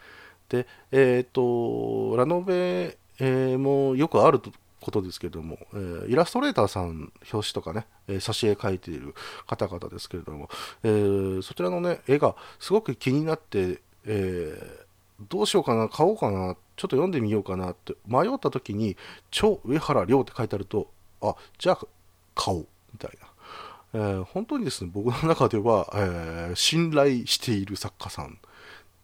[0.49, 4.41] で、えっ、と、ラノベ、えーもよくある
[4.81, 9.15] ことですけども、えーイラストレーターさん、表紙とかね、えー挿絵描いている
[9.47, 10.49] 方々ですけれども、
[10.83, 14.81] えーそちらのね、絵がすごく気になって、えー
[15.29, 18.97] どうしようかな、買おうかな、ちょっと読んでみようかなって迷った時に、
[19.31, 20.91] 超上原亮って書いてあると、
[21.21, 21.79] あ、じゃあ
[22.35, 24.21] 買おう、みたいな。
[24.21, 28.39] え本当にですね、僕の中では、え信頼している作家さん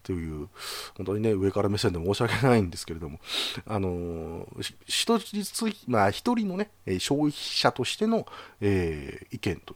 [0.07, 0.49] という、
[0.97, 3.19] 本当にね、上から目線で申し訳ないんですけれども、
[3.66, 8.25] あのー一つ、まあ、一人のね、消費者としての、
[8.61, 9.75] えー意見と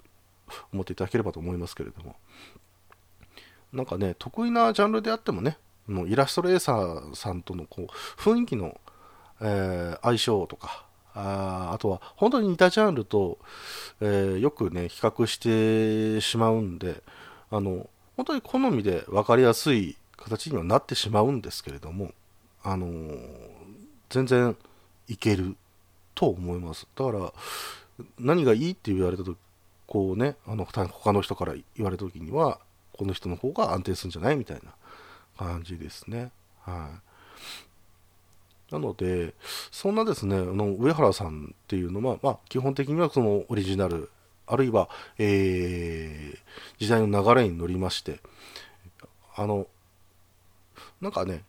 [0.72, 2.14] 思っていただければと思いますけれども、
[3.72, 8.80] なんかね、得意なジャンルであってもね、もうイラストレーサーさんとのこう雰囲気の、
[9.40, 13.38] えー相性とか、ああとは本当に似たジャンルと、
[14.00, 17.02] えーよくね、比較してしまうんで、
[17.50, 22.12] あの、本当に好みで分かりやすい形にはなってしまうんですけれども、
[22.62, 23.60] あのー
[24.10, 24.56] 全然
[25.06, 25.56] いける
[26.16, 26.86] と思います。
[26.96, 27.32] だから、
[28.18, 29.36] 何がいいって言われたと
[29.86, 32.58] こうね、あの他他の人から言われた時には、
[32.92, 34.72] この人の方が安定するんじゃないみたいな
[35.36, 36.32] 感じですね。
[36.62, 36.90] は
[38.70, 38.72] い。
[38.72, 39.34] なので、
[39.70, 44.10] そんなですね、あの上原さんっていうのは、まあ、基本的にはそのオリジナル、
[44.46, 46.38] あるいは、えー
[46.78, 48.20] 時代の流れに乗りまして、
[49.36, 49.66] あの、
[51.00, 51.44] なんかね、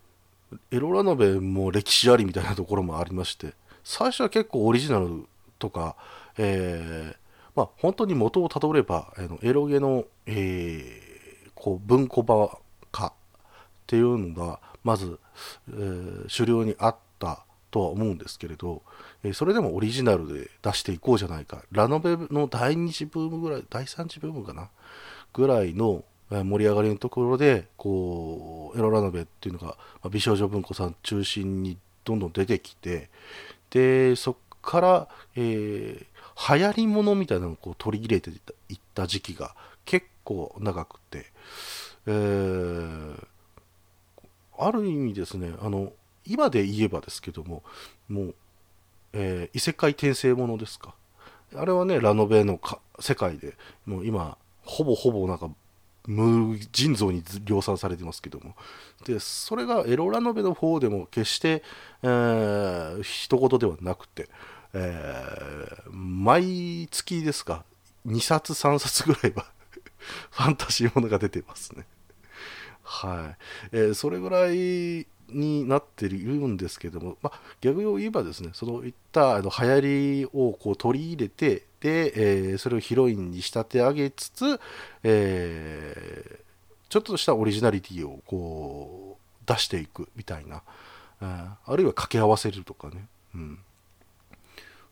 [0.72, 5.26] エロラノベも歴史ありみたいなところもありまして、最初は結構オリジナル
[5.60, 5.96] とか、
[6.38, 7.18] えー
[7.56, 11.12] まあ、本当に元をたどれば、あのエロゲの、えー
[11.54, 12.50] こう文庫版
[12.92, 13.14] 化っ
[13.86, 15.20] ていうのが、まず、
[15.70, 18.82] えー主流にあったとは思うんですけれど、
[19.24, 21.64] えーそれでもオリジナルで出していこうじゃないか。
[21.72, 24.70] ラノベの第二次ブームぐらい、第三次ブームかな？
[25.34, 29.78] ぐらいの盛り上がりのところで、こう、エロラノベっていうのが、
[30.10, 33.10] 美少女文庫さん中心にどんどん出てきて、
[33.70, 36.06] で、そっから、えー
[36.50, 39.54] 流行りものみたいなのをこう取り入れていった時期が
[39.86, 41.26] 結構長くて、
[42.08, 43.28] えー
[44.58, 45.92] ある意味ですね、あの、
[46.26, 47.64] 今で言えばですけども、
[48.08, 48.36] もう、
[49.14, 50.96] えー異世界転生ものですか。
[51.56, 52.60] あれはね、ラノベの
[53.00, 55.50] 世界で、もう今、ほぼほぼなんか、
[56.08, 58.56] 無尽蔵に量産されてますけども。
[59.06, 61.64] で、それがエロラノベの方でも決して、
[62.04, 64.30] えー、一言ではなくて、
[64.74, 67.66] えー毎月ですか、
[68.08, 69.52] 2冊3冊ぐらいは、
[70.32, 71.86] ファンタジーものが出てますね。
[72.84, 73.36] は
[73.72, 73.78] い。
[73.78, 84.60] えーそれぐらいになっているんですけども、まあ、逆を言えばですね、そういったあの流行りをこう取り入れて、で、えーそれをヒロインに仕立て上げつつ、
[85.04, 86.42] えー
[86.90, 90.62] ちょっとしたオリジナリティをこう出していくみたいな、
[91.22, 93.60] あーあるいは掛け合わせるとかね、うん、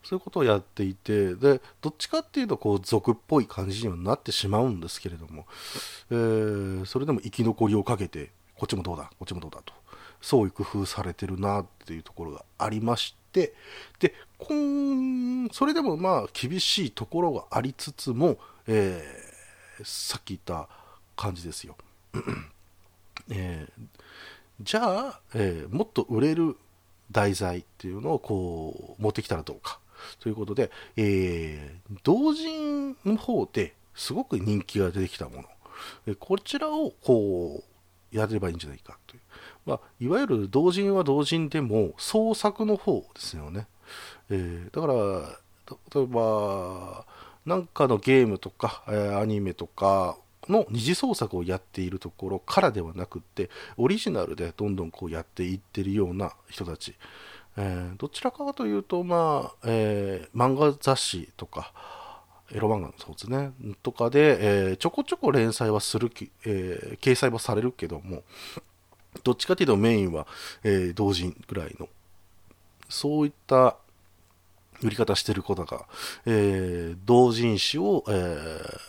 [0.03, 5.45] そういうことをやっていて、で、どっちかっていうと、こう、俗っぽい感じにはなってしまうんですけれども、
[6.09, 9.73] えー、それでも生き残りをかけて、こっちもどうだ、こっちもどうだと、
[10.21, 13.53] そう工夫されてるなっていうところがありまし、で、
[14.37, 18.37] こん、それでもまあ、厳しいところがありつつも、
[18.67, 20.67] えー、さっき言った
[21.15, 21.75] 感じですよ。
[23.29, 23.87] えー
[24.61, 26.57] じゃあ、えーもっと売れる
[27.11, 29.79] 題材っていうのをこう持ってきたらどうか
[30.19, 35.43] ということで、えー同人の方ですごく人気が出てきたも
[36.07, 37.68] のこちらをこう
[38.11, 39.21] やればいいんじゃないかという、
[39.65, 43.67] まあ、いわゆる同人は同人でも創作の方ですよね、
[44.29, 45.39] えーだから
[45.93, 47.05] 例えば
[47.45, 50.17] なんかのゲームとか、えーアニメとか
[50.47, 56.95] の二次創作をやっているところからではなくってオリジナルでどんどんこうやっていってるような人たち、
[57.57, 61.73] えーどちらかというとまあ、えー漫画雑誌とか
[62.51, 63.51] エロ漫画のそうですね。
[63.83, 68.23] とかで、えーちょこちょこ連載はするき、えー掲載はされるけども
[69.23, 70.27] どっちかというとメインは、
[70.63, 71.87] えー同人ぐらいの
[72.89, 73.77] そういった
[74.81, 75.85] 売り方してることが、
[76.25, 78.79] えー同人誌を、えー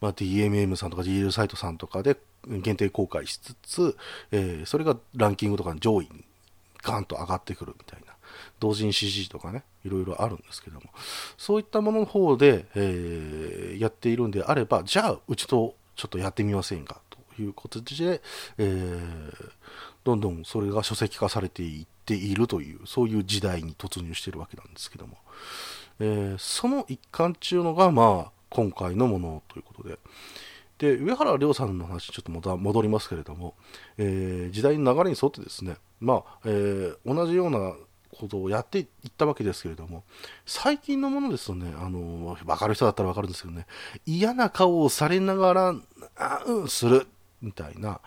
[0.00, 3.96] まあ、DMM さんとか GL サイトさんとかで限定公開しつつ、
[4.32, 6.24] えーそれがランキングとかの上位に
[6.82, 8.11] ガンと上がってくるみたいな。
[8.62, 10.82] 同人 CG とかねいろいろあるんですけども。
[11.36, 18.20] そういったものの方で、えーやっているんであればじゃあうちとちょっとやってみませんかということで、
[18.58, 19.50] えー
[20.04, 25.16] どんどんそれが書籍化されていっているというそういう時代に突入しているわけなんですけども、
[25.98, 29.98] えーその一環中のがまあ今回のものということで。
[30.78, 33.54] で上原亮さんの話ちょっとまた戻りますけれども、
[33.98, 37.74] えー時代の流れに沿ってですねまあ、えー同じような
[38.18, 40.04] ことをやっていったわけですけれども
[40.46, 43.66] 最近のものですとねあの分かる人だったら分かるんですけどね
[44.06, 45.74] 嫌な顔をされながら
[46.16, 47.06] あうんする
[47.40, 48.00] みたいな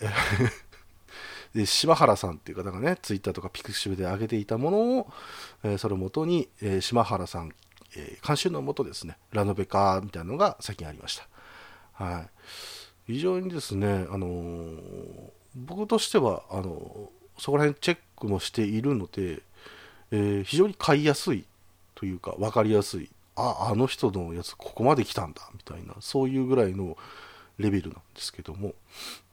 [1.54, 5.06] で柴原さんっていう方がねツイッターとかピクシブで上げていたものを、
[5.62, 7.52] えーそれをもとに、えー柴原さん、
[7.96, 11.28] えー監修のもとですねラノベ化みたいなのが最近ありました。
[12.04, 12.30] はい。
[13.12, 17.08] 非常にですねあのー僕としてはあのー
[17.40, 19.42] そこら辺チェッもしているので、
[20.10, 21.44] えー非常に買いやすい
[21.94, 23.10] というか分かりやすい。
[23.36, 26.96] ああの人のやつここまで来たんだみたいなそういうぐらいの
[27.58, 28.74] レベルなんですけども。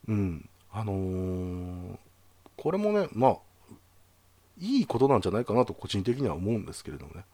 [0.07, 0.49] うん。
[0.71, 1.97] あのー
[2.57, 3.37] これもねまあ
[4.59, 7.25] いいことなんじゃないかなと個人的には思うんですけれどもね。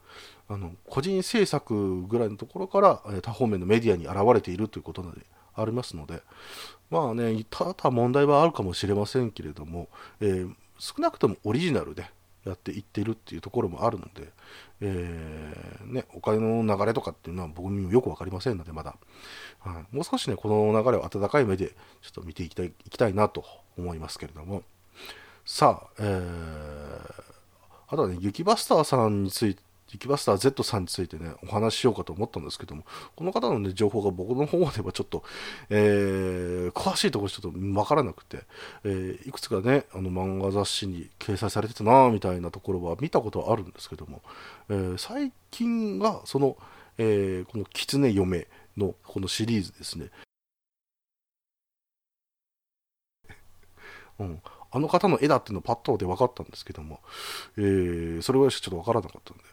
[0.50, 5.22] あの個人制作ぐらいのところからえ多方面のメディアに現れているということなので
[5.56, 6.22] ありますので。
[6.90, 9.90] まあねただ問題はあるかもしれませんけれども、
[10.22, 12.06] えー少なくともオリジナルで
[12.46, 14.30] やっていってるっていうところもあるので、
[14.82, 18.96] えーね、お金の流れとかっていうのは僕にもよく分かりませんのでまだ、
[19.60, 21.76] はい、もう少しねこの流れを温かい目でちょ
[22.10, 23.44] っと見ていきたいいきたいなと
[23.78, 24.64] 思いますけれども。
[25.46, 27.28] さあ、えー
[27.90, 29.62] あとはね、雪バスターさんについて、
[29.92, 32.84] 雪バスター Z さんについてね、お話ししようかと思ったんですけども、
[33.16, 35.24] この方のね、情報が僕の方ではちょっと、
[35.70, 38.44] えー詳しいところちょっとわからなくて、
[38.84, 44.22] えーいくつかね、あの漫画雑誌に掲載されてたなみたいなところは見たことはあるんですけども、
[44.70, 46.58] えー最近が、その、
[46.98, 50.10] えーこの狐嫁のこのシリーズですね、
[54.20, 57.00] うん、あの方の絵だっていうのパッとで分かったんですけども、
[57.58, 59.44] えーそれぐらいしかちょっと分からなかったんで。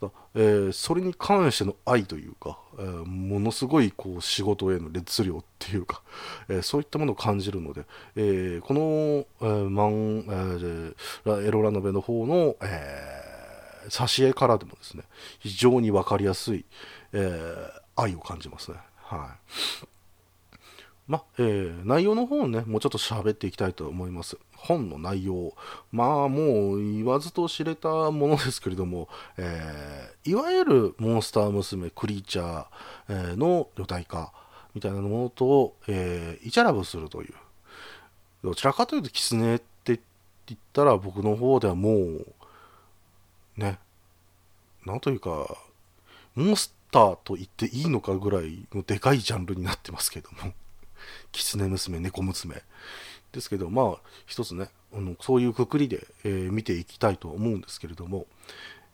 [0.00, 6.02] ただ、えーそれに関しての愛というか、えーものすごいこう仕事への熱量っていうか、
[6.48, 7.84] えーそういったものを感じるので、
[8.16, 13.28] えーこの、えーマンえーエロラノベの方の、えー
[13.90, 15.02] 挿絵からでもですね
[15.38, 16.64] 非常に分かりやすい、
[17.12, 17.56] え
[17.96, 18.76] 愛を感じますね。
[18.98, 19.86] はい
[21.06, 24.36] まえー内容の方をね、もうちょっと喋っていきたいと思います。
[24.58, 25.54] 本の内容、
[25.92, 34.32] まあもう言わずと知れたものですけれども、えーいわゆるモンスター娘、クリーチャー、の女体化
[34.74, 37.34] みたいなものと、えーイチャラブするという、
[38.44, 40.00] どちらかというと、キツネって
[40.46, 42.26] 言ったら僕の方ではもう、
[43.56, 43.78] ね、
[44.84, 45.56] なんというか、
[46.34, 50.52] モンスターと言っていいのかぐらいのでかいジャンルになってますけども。
[51.32, 52.62] 狐娘、猫娘。
[53.32, 58.26] ですけど、まあ、一つね、あのそういうくくりで、えー見ていきたいと思うんですけれども、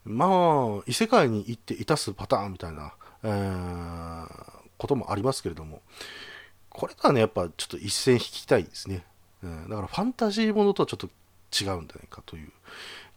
[0.05, 0.27] ま
[0.81, 5.83] あ、異世界に行っていたすパターンみたいな、えーこともありますけれども、
[6.69, 9.05] これがね、やっぱちょっと一線引きたいですね。
[9.43, 12.51] うんだからファンタジーものとはちょっと違うんじゃないかという。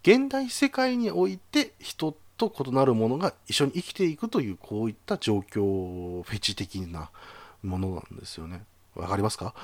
[0.03, 7.09] 現代世界において人と異なるものが一緒に生きていくというこういった状況フェチ的な
[7.63, 8.63] ものなんですよね
[8.93, 9.55] わかりますか？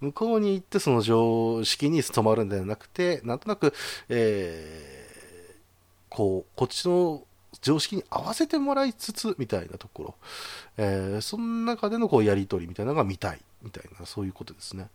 [0.00, 3.72] 向こうに行ってその常識に染まるんではなくてなんとなく、
[4.08, 7.22] えー、こうこっちの
[7.60, 10.14] 常識に合わせてもらいつつみたいなところ、
[10.76, 14.88] えー、その中でのこうやり取りみたいなのが見たいみたいなそういうことですね。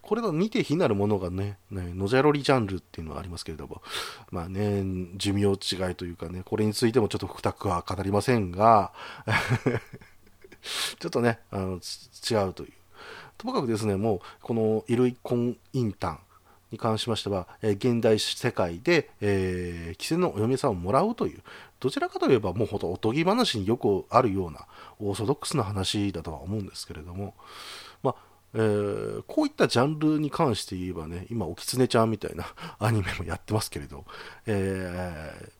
[0.00, 3.82] これが似て非なるものがねねのじゃろりジャンルっていうのはありますけれども。
[4.30, 4.82] まあね
[5.16, 8.92] 寿命違いというかねこれについてもちょっと深くは語りませんが。
[10.98, 12.72] ちょっとねあの違うという。
[13.38, 16.18] ともかくですねもうこの衣類婚姻単
[16.70, 21.40] に関しましては、え、現代世界で、えー、既成のお嫁さんをもらうという
[21.78, 24.66] どちらかといえばもうほんとおとぎ話によくあるような
[24.98, 27.34] オーソドックスな話だとは思うんですけれども、
[28.02, 28.16] まあ
[28.54, 32.46] えー、こういったジャンルに関して言えばね今おきつねちゃんみたいな
[32.78, 34.04] アニメもやってますけれど、
[34.46, 35.50] え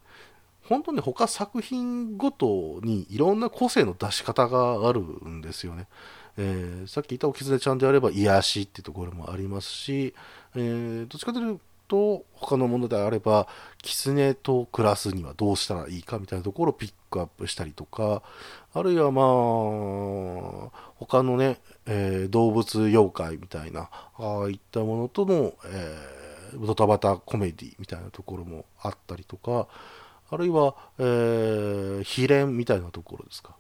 [0.64, 5.86] ー、本当に他作品ごとにいろんな個性の出し方があるんですよね。
[6.38, 10.14] えー、さっき言ったおきつねちゃんであれば癒しっていうところもありますし、
[10.54, 13.46] えー、どっちかというと他のものであれば
[13.82, 18.22] 狐と暮らすにはどうしたらいいかみたいなところをピックアップしたりとか
[18.74, 19.24] あるいはまあ
[20.96, 29.68] 他のね、えー、動物妖怪みたいなああいったものとの、えー、ドタバタコメディみたいなところもあったりとか
[30.28, 33.54] あるいは、えー、秘伝みたいなところですか。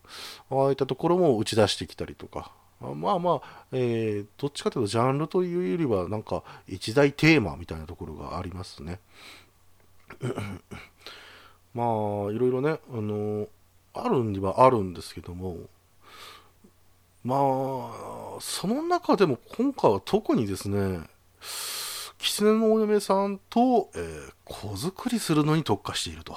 [0.50, 2.50] ああいったところも打ち出してきたりとか
[2.80, 9.00] まあまあ、えー、どっちかというとジャンルというよりはなんか一大テーマみたいなところがありますね。
[11.74, 13.48] まあいろいろね、あの
[13.94, 15.56] あるにはあるんですけども
[17.24, 21.00] まあその中でも今回は特にですね
[22.18, 26.36] 狐のお嫁さんと、えー、子作りするのに特化していると。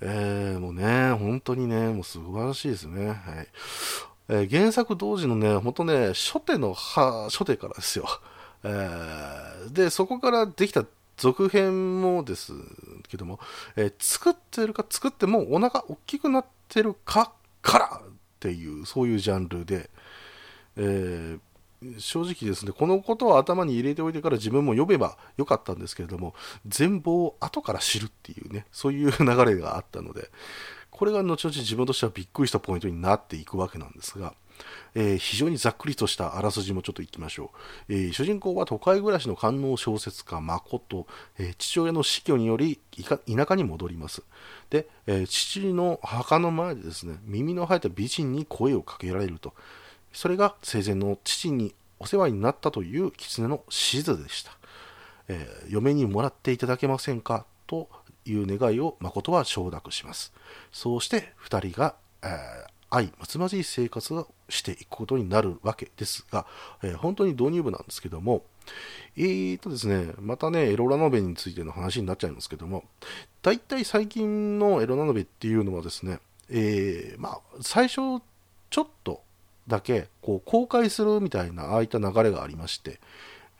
[0.00, 3.08] えー、もうね、本当にね、もう素晴らしいですね。
[3.08, 3.16] はい。
[4.28, 8.06] えー、原作同時のね、本当ね、初手の、は、初手からですよ。
[8.64, 10.84] えー、で、そこからできた
[11.16, 12.52] 続編もです
[13.08, 13.40] けども、
[13.76, 19.90] えー、作ってるか作ってもお腹大きくなってるかからっていう、そういうジャンルで、
[20.76, 21.40] えー、
[21.98, 26.34] 正直ですね、このことを頭に入れておいてから自分も読めばよかったんですけれども、
[26.66, 30.30] 全貌を後から知るっていうね、そういう流れがあったので、
[30.90, 34.34] これが後々自分としてはびっくりしたポイントになっていくわけなんですが、
[34.94, 37.52] えー、非常にざっくりとしたあらすじもちょっといきましょ
[37.88, 37.94] う。
[37.94, 41.06] えー、主人公は都会暮らしの官能小説家、誠、
[41.38, 44.22] えー、父親の死去により田舎に戻ります。
[44.70, 49.54] で、え父の墓の前でですね、耳の生えた美人に声をかけられると。
[50.12, 54.52] それが生前の父にお世話になったという狐のしずでした、
[55.28, 57.44] えー、嫁にもらっていただけませんか？
[57.66, 57.88] と
[58.24, 60.32] いう願いを誠は承諾します。
[60.72, 62.30] そうして2人が、えー、
[62.90, 66.46] 愛むまじい生活をしていくことになるわけですが、
[66.82, 68.44] えー、本当に導入部なんですけども
[69.16, 72.84] えーとですね、またね、エロラノベについての話になっちゃいますけども、
[73.42, 78.22] 大体最近のエロラノベっていうのはですね、えー、まあ、最初、
[78.70, 79.22] ちょっと
[79.68, 82.98] だけこう公開するみたいなああいった流れがありまして、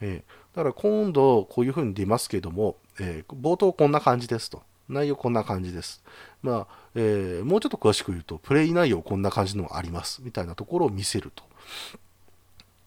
[0.00, 4.62] えー、だから今度こういうふうに出ますけども、えー、冒頭こんな感じですと。
[4.88, 6.02] 内容こんな感じです、
[6.40, 10.22] まあえー、もうちょっと詳しく言うとプレイ内容こんな感じのもあります。
[10.22, 11.44] みたいなところを見せると。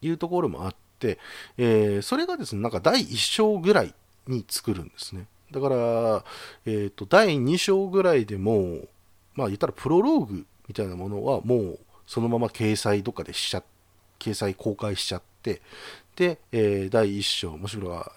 [0.02, 1.20] いうところもあって、
[1.58, 3.94] えー、それがですねなんか第1章ぐらい
[4.28, 5.28] に作るんですね。
[5.52, 5.76] だから、
[6.66, 8.80] えーと、と第2章ぐらいでも
[9.36, 11.80] まあ言ったらプロローグみたいなものはもう
[12.12, 13.64] そのまま掲載とかでしちゃ
[14.20, 15.62] 掲載公開しちゃって
[16.18, 18.12] で、えー、第1章もしくは、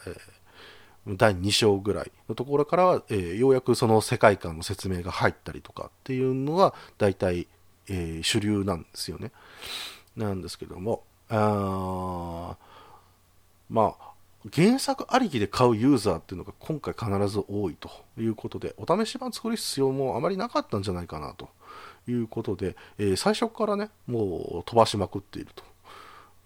[1.06, 7.46] えー、第2章ぐらいのところからは、えー、ようやくその世界観の説明が入ったりとかっていうのが大体、
[7.88, 9.30] え、主流なんですよね。
[10.16, 12.56] なんですけどもあ
[13.70, 14.14] まあ
[14.52, 17.88] 原作ありきで買うユーザーっていうのが今回必ず多いと
[18.18, 21.48] いうことでお試し版作る必要もあまりなかったんじゃないかなと。
[22.06, 25.64] いうことで、えー、最初からね、もう飛ばしまくっていると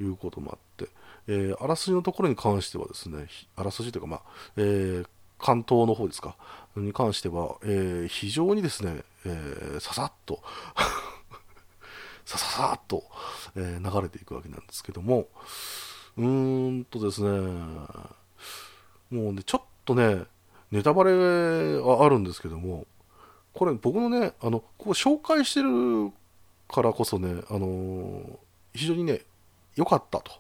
[0.02, 0.92] いうこともあって、
[1.26, 4.22] えー、あらすじのところに関してはですね、あらすじというか、まあ、
[4.56, 5.06] えー、
[5.38, 6.36] 関東の方ですか、
[6.76, 10.42] に関しては、え、非常にですね、え、ささっと
[12.24, 13.04] さささっと、
[13.56, 15.28] え、流れていくわけなんですけども、
[16.16, 17.28] うーんとですね、
[19.10, 20.24] もうね、ちょっとね、
[20.70, 22.86] ネタバレはあるんですけども、
[23.58, 26.12] これ僕のね、あの、こう紹介してる
[26.68, 28.38] からこそね、あのー、
[28.72, 29.22] 非常にね、
[29.74, 30.30] 良かったと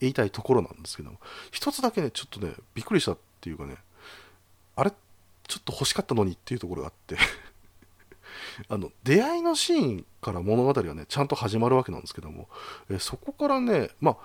[0.00, 1.20] 言いたいところなんですけども、
[1.52, 3.76] 一つだけね、ちょっとね、びっくりしたっていうかね、
[4.74, 4.90] あれ
[5.46, 7.16] ちょっと欲しかったのにっていうところがあって
[8.68, 12.48] あの出会いのシーンから物語がねちゃんと始まるわけなんですけども、
[12.90, 14.16] えそこからねまあ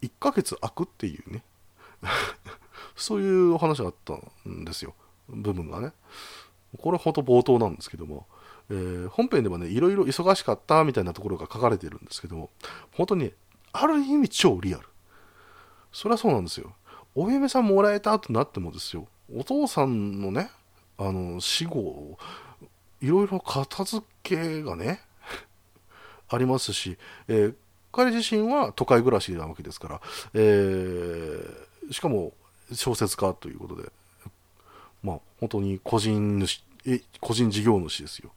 [0.00, 1.44] 1ヶ月空くっていうね
[2.96, 4.14] そういうお話があった
[4.48, 4.94] んですよ
[5.28, 5.92] 部分がね。
[6.78, 8.26] これは本当冒頭なんですけども、
[8.70, 12.50] えー、本編ではねいろいろ忙しかったみたいなところが書かれてるんですけども
[12.92, 13.32] 本当に
[13.72, 14.86] ある意味超リアル。
[15.92, 16.74] そりゃそうなんですよ。
[17.14, 19.06] お嫁さんもらえたとなってもですよ。
[19.34, 20.50] お父さんのね
[20.98, 22.18] あの死後
[23.00, 25.00] いろいろ片付けがね
[26.28, 26.96] ありますし、
[27.28, 27.54] えー、
[27.90, 30.00] 彼自身は都会暮らしなわけですから、
[30.34, 32.32] えー、しかも
[32.72, 33.90] 小説家ということで、
[35.02, 38.30] まあ、本当に個人主え個人事業主ですよ、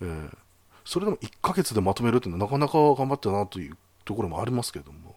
[0.00, 0.36] えー、
[0.84, 5.16] それでも1ヶ月でまとめるっていうのはなかなか頑張ってなというところもありますけれども、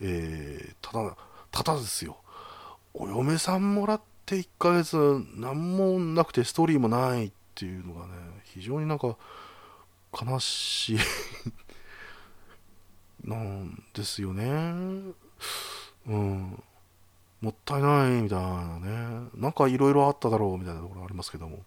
[0.00, 1.16] えー、ただ
[1.50, 2.18] ただですよ。
[2.94, 4.96] お嫁さんもらって1ヶ月
[5.34, 8.12] 何もなくてストーリーもないっていうのがね
[8.44, 9.16] 非常になんか
[10.12, 10.98] 悲しい。
[13.24, 14.44] なんですよね。
[16.06, 16.62] うん。
[17.40, 19.28] もったいないみたいなね。
[19.34, 21.58] なんかいろいろあっただろうみたいなところありますけども。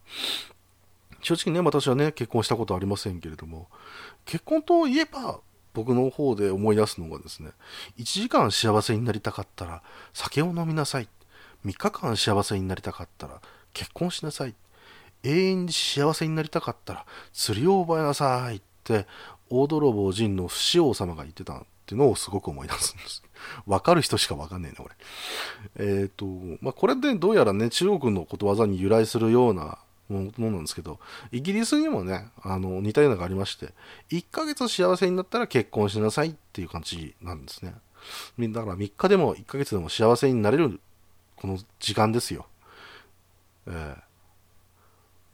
[1.22, 3.68] 正直ね私はね結婚したことありませんけれども。
[4.26, 5.40] 結婚といえば
[5.74, 7.52] 僕の方で思い出すのがですね
[7.98, 9.82] 1時間幸せになりたかったら
[10.14, 11.08] 酒を飲みなさい。
[11.66, 13.40] 3日間幸せになりたかったら
[13.74, 14.56] 結婚しなさい。
[15.24, 19.06] 永遠に幸せになりたかったら釣りを覚えなさいって
[19.50, 23.24] 大泥棒陣の不死王様が言ってたっていうのをすごく思い出すんです。
[23.66, 24.90] わかる人しかわかんねえな、こ
[25.78, 25.86] れ。
[25.86, 26.26] えっ、ー、と、
[26.62, 29.80] まあ、これでどうやらね、中国のことわざに由来するような
[30.10, 31.00] ものなんですけど、
[31.32, 33.74] イギリスにもね、あの、似たようなのがありまして、
[34.10, 37.74] 1ヶ月幸せになったら結婚しなさいっていう感じなんですね。
[38.40, 40.80] だから3日でも1ヶ月でも幸せになれる、
[41.36, 42.46] この時間ですよ。
[43.68, 43.96] えー、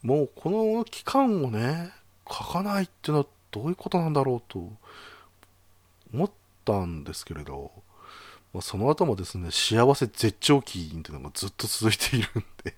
[0.03, 1.91] もうこの期間をね、
[2.29, 4.71] 書かないっていうのはどういうことなんだろうと
[6.13, 6.31] 思っ
[6.65, 7.71] たんですけれど、
[8.53, 12.75] まあ、その後もですね、幸せ絶頂期っていうのがずっと続いているんで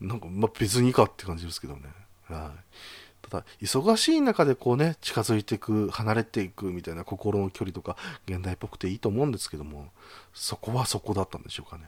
[0.00, 1.82] なんか、まあ、別にいいかって感じですけどね。
[2.24, 3.28] はい。
[3.28, 7.96] ただ、忙しい中でこうね、近づいていく、離れていくみたいな心の距離とか、
[8.26, 9.92] 現代っぽくていいと思うんですけども、
[10.32, 11.84] そこはそこだったんでしょうかね。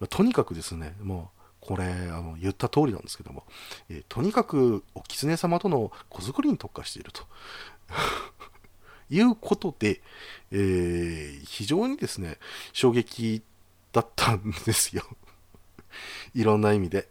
[0.00, 3.44] まあ、とにかくですね、もう、これ、あの、言った通りなんですけども、
[3.88, 7.26] えー、とにかく、お狐様との子作りに特化していると。
[9.10, 10.00] いうことで、
[10.50, 12.38] えー、非常にですね、
[12.72, 13.42] 衝撃
[13.92, 15.04] だったんですよ。
[16.34, 17.08] いろんな意味で。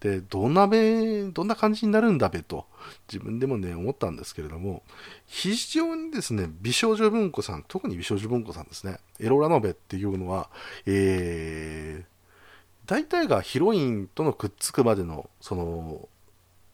[0.00, 2.66] で、どんなべ、どんな感じになるんだべと、
[3.10, 4.82] 自分でもね、思ったんですけれども、
[5.26, 10.50] 非常にですね、美少女文庫さん、特に美少女文庫さんですね、エロラノベっていうのは、
[10.84, 16.08] えー、大体がヒロインとのくっつくまでの、その、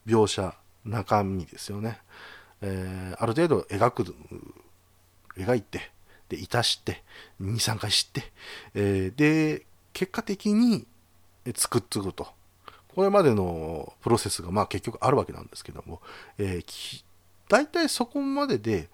[0.06, 2.00] 描写、中身ですよね。
[2.62, 4.14] えー、ある程度描く、
[5.36, 5.90] 描いて、
[6.28, 7.02] で、いたして、
[7.40, 8.32] 2、3回知って、
[8.74, 10.86] えー、で、結果的に
[11.54, 12.28] 作っつくと。
[12.94, 16.00] これまでのプロセスが、まあ結局あるわけなんですけども、
[16.38, 17.04] えー、
[17.48, 18.88] 大体そこまでで、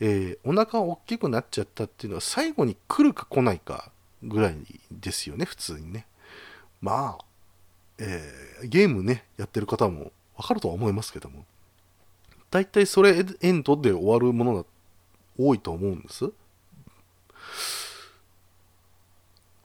[0.00, 3.90] えー、お腹が大きくなっちゃったっていうのは最後に来るか来ないか
[4.22, 4.56] ぐらい
[4.90, 6.06] ですよね、普通にね。
[6.80, 7.24] まあ、
[7.98, 11.44] えー、ゲームね、やってる方もわかるとは思いますけども、
[12.50, 14.64] 大体それエンドで終わるものが
[15.38, 16.26] 多いと思うんです。
[16.26, 16.30] っ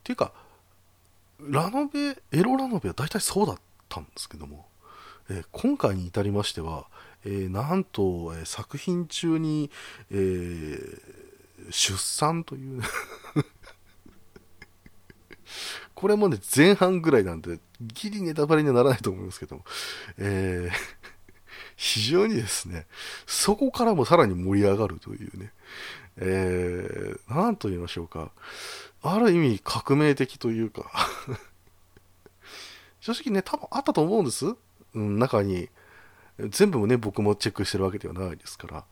[0.03, 0.33] ていうか、
[1.39, 3.57] ラノベ、エロラノベは大体そうだっ
[3.89, 4.67] たんですけども、
[5.29, 6.87] えー、今回に至りましては、
[7.25, 9.71] えー、なんと、えー、作品中に、
[10.11, 10.99] えー、
[11.71, 12.81] 出産という
[15.95, 19.63] これもね、前半ぐらいなんで、ギリネタバレにはならないと思いますけども、
[20.17, 20.75] えー、
[21.75, 22.85] 非常にですね、
[23.25, 25.51] そこからもさらに盛り上がるというね、
[26.17, 28.31] えー、なんと言いましょうか、
[29.01, 30.91] ある意味革命的というか。
[33.01, 34.45] 正直ね、多分あったと思うんです。
[34.93, 35.69] うん、中に、
[36.39, 38.85] 全部もね、僕もチェックしてるわけではないですから、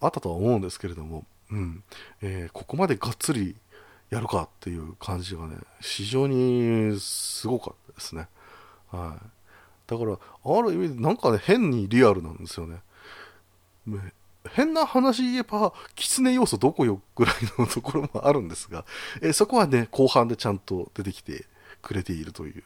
[0.00, 1.82] あったとは思うんですけれども、うん、
[2.22, 3.56] えー、ここまでがっつり
[4.10, 8.28] やるかっていう感じがね、非常にすごかったですね。
[8.90, 9.37] はい。
[9.88, 12.82] だから、ある意味、なんかね、変にリアルなんですよね。
[14.50, 18.84] 変な話言えば、狐要素どこよぐらいのところもあるんですが、
[19.20, 21.46] えそこはね、後半でちゃんと出てきて
[21.82, 22.62] くれているという。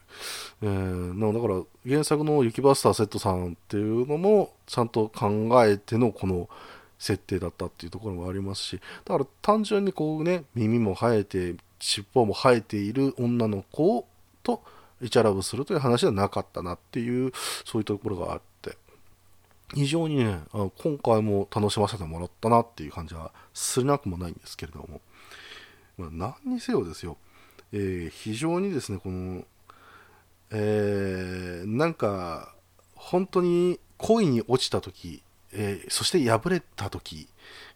[0.62, 6.48] えー、だから、原作の雪バスターセットさんっていうのも、ちゃんと考えてのこの、
[7.02, 14.06] 設定だったっていうところもありますし、だから単純にこうね、耳も生えて、尻尾も生えている女の子
[14.44, 14.62] と、
[15.02, 17.32] イチャラブするという話ではなかったなっていう、
[17.64, 18.76] そういうところがあって、
[19.74, 25.00] 非常にね、あの今回も楽しませてもらったなっていう感じはするなくもないんですけれども、
[25.98, 26.08] まあ、
[26.44, 27.16] 何にせよですよ、
[27.72, 29.44] えー非常にですね、この、
[30.50, 32.54] えーなんか、
[32.94, 35.22] 本当に恋に落ちた時、
[35.52, 37.28] えーそして破れた時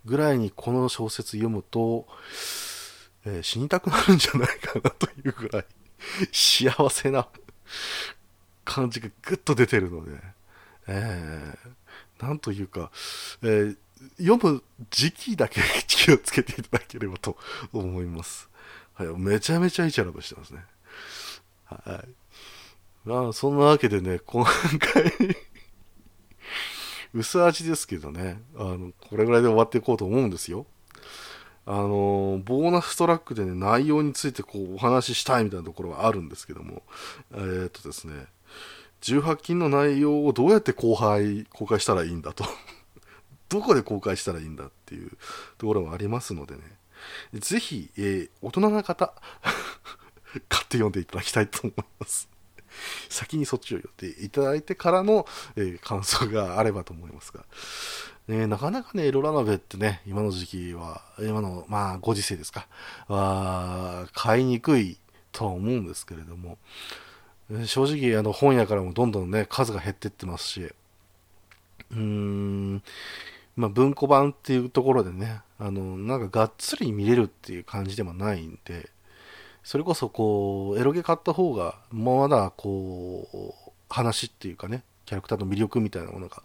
[0.04, 2.06] ぐらいにこの小説読むと、
[3.24, 5.64] えー死にたくなるんじゃないかなというぐらい。
[6.32, 7.28] 幸せな
[8.64, 10.12] 感じがぐっと出てるので、
[10.88, 11.76] えー
[12.18, 12.90] なんというか、
[13.42, 13.76] えー
[14.18, 17.36] 読む時期だけ 気をつけていただければと
[17.72, 18.48] 思います。
[18.94, 20.64] はい、めちゃめちゃイチャラブしてますね。
[21.64, 23.08] はい。
[23.08, 25.36] まあ、そんなわけでね、今回、
[27.14, 30.66] 薄味ですけどね、あの、これぐらいで終わっていこうと思うんですよ。
[31.68, 36.82] あの、ボーナストラックでね、内容についてこう、お話ししたいみたいなところがあるんですけども、
[37.32, 38.26] えーっとですね、
[39.02, 42.44] 18禁の内容をどうやって公開、公開したらいいんだと。
[43.48, 45.10] どこで公開したらいいんだっていう
[45.58, 46.62] ところもありますのでね、
[47.34, 49.12] ぜひ、えー大人な方、
[50.48, 52.28] 買って読んでいただきたいと思います。
[53.08, 57.44] 先にそっちを読んでいただいてからの、えー感想があればと思いますが、
[58.28, 62.66] ね、なかなかね、エロラノベってね、今の時期は、今の、まあ、ご時世ですか、
[63.06, 64.98] は、買いにくい
[65.30, 66.58] とは思うんですけれども、
[67.66, 72.82] 正直、あの、本屋からもどんどんね、数が減ってってますし、うーん、
[73.54, 78.90] まあ、文庫版っていうところでね、あの、なんかがっつり見れるっていう感じでもないんで、
[79.62, 86.42] それこそこう、エロゲ買った方が、まだこう、話っていうかね、キャラクターの魅力みたいなものが、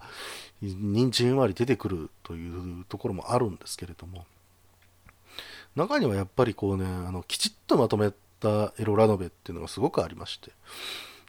[0.62, 4.26] にじんわり出てくるというところもあるんですけれども、
[5.76, 10.51] 中にはやっぱりこうね、あの、きちっとまとめたエロラノベっていうのがすごくありまして、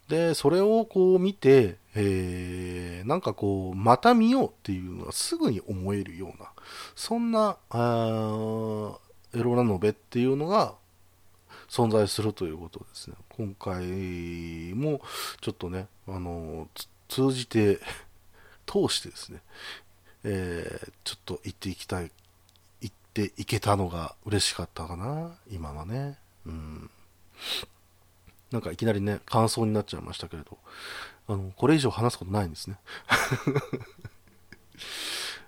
[0.08, 6.50] で、それをこう見て、えー、なんかこう、また見ようっていうのがすぐに思えるような、
[6.94, 8.98] そんな、あ
[9.34, 10.74] エロラノベっていうのが
[11.70, 13.16] 存在するということですね。
[13.30, 15.00] 今回も
[15.40, 16.68] ちょっとね、あの、
[17.08, 17.78] 通じて、
[18.72, 19.40] 通してですね、
[20.24, 22.10] えーちょっと行っていきたい、
[22.80, 26.16] 行っていけたのが嬉しかったかな、今はね。
[26.46, 26.90] うん。
[28.50, 30.56] なんかいきなりね、感想になっちゃいましたけれど、
[31.28, 32.78] あの、これ以上話すことないんですね。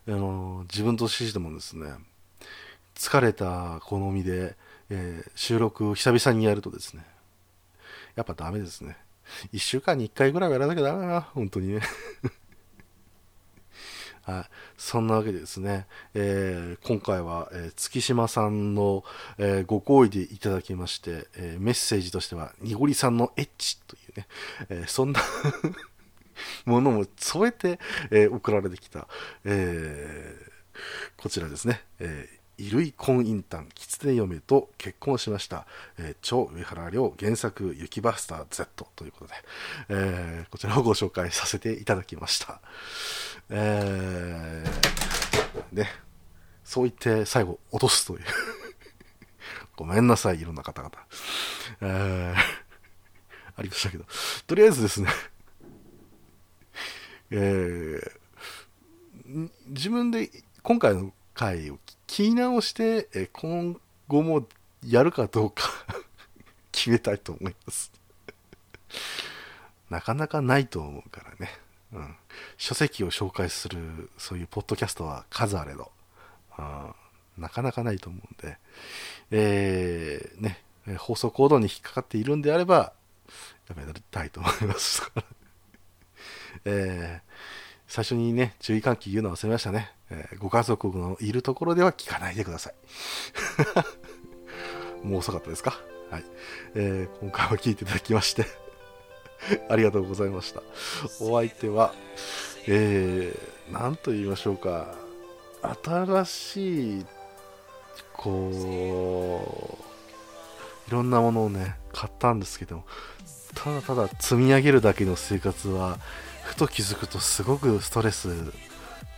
[0.07, 1.95] あの、自分としてもですね、
[2.95, 4.57] 疲れた好みで、
[4.91, 7.05] えー収録久々にやるとですね、
[8.17, 8.97] やっぱダメですね。
[9.53, 11.81] 一週間に一回ぐらいはやらなきゃダメだな、本当にね。
[14.25, 14.45] はい。
[14.79, 19.05] そんなわけでですね、えー今回は、えー月島さんの、
[19.39, 24.27] えーご好意でいただきまして、えメッセージとしては、にごりさんのエッチというね、
[24.71, 25.21] えそんな
[26.65, 27.79] ものも添えて、
[28.11, 29.09] え送られてきた、
[29.45, 30.35] え
[31.17, 35.67] こちらですね、えー衣類婚姻譚狐嫁と結婚しました、
[35.99, 39.35] えー超上原亮原作雪バスター Z ということで、
[39.89, 42.61] えーこちらをご紹介させていただきました。
[43.51, 45.89] えーね、
[46.65, 48.21] そう言って最後落とすという。
[49.77, 50.93] ごめんなさい、いろんな方々。
[51.81, 52.65] えー
[53.57, 54.05] ありましたけど。
[54.49, 55.09] とりあえずですね、
[57.31, 58.25] えー
[59.67, 60.31] 自分で
[60.63, 64.47] 今回の回を聞き直して、え今後も
[64.87, 65.65] やるかどうか
[66.73, 67.93] 決めたいと思います。
[69.91, 71.59] なかなかないと思うからね。
[71.93, 72.17] うん。
[72.57, 75.91] 書籍を紹介する、そういうポッドキャストは数あれど、
[76.53, 78.59] あーなかなかないと思うんで、
[79.31, 80.61] えーね、
[80.99, 82.93] 放送コードに引っかかっているんであれば、
[83.69, 85.03] やめたいと思います。
[86.65, 87.35] えー
[87.95, 89.93] 最初にね、注意喚起言うの忘れましたね。
[90.11, 92.75] えーご家族のいるところでは聞かないでください。
[95.07, 95.79] もう遅かったですか？
[96.11, 96.25] はい。
[96.75, 98.47] えー今回は聞いていただきまして、
[99.71, 100.61] ありがとうございました。
[101.21, 101.95] お相手は、
[102.67, 104.93] えー、なんと言いましょうか、
[105.85, 107.07] 新しい、
[108.13, 109.79] こ
[110.89, 112.85] う、いろんなものをね、買ったんですけども、
[113.55, 116.01] ただただ積み上げるだけの生活は、
[116.45, 118.29] ふと気づくとすごくストレス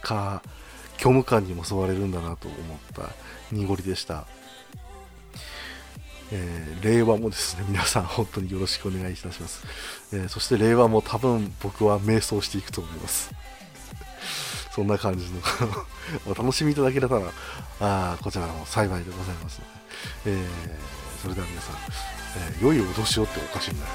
[0.02, 0.42] か、
[0.98, 3.10] 虚無感にも襲われるんだなと思った
[3.52, 4.26] 濁りでした。
[6.32, 9.64] えー令和もですね、皆さん本当によろしくお願いいたします。
[10.12, 13.30] えーそして令和も多分僕は迷走していくと思います。
[14.74, 15.40] そんな感じの
[16.26, 17.16] お楽しみいただけたら、
[17.80, 19.70] あーこちらも幸いでございますので、
[20.26, 20.46] えー
[21.22, 21.76] それでは皆さん、
[22.38, 23.92] えー良いお年をっておかしいんだよ。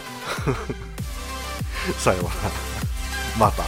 [1.97, 2.80] さようなら。
[3.39, 3.63] また。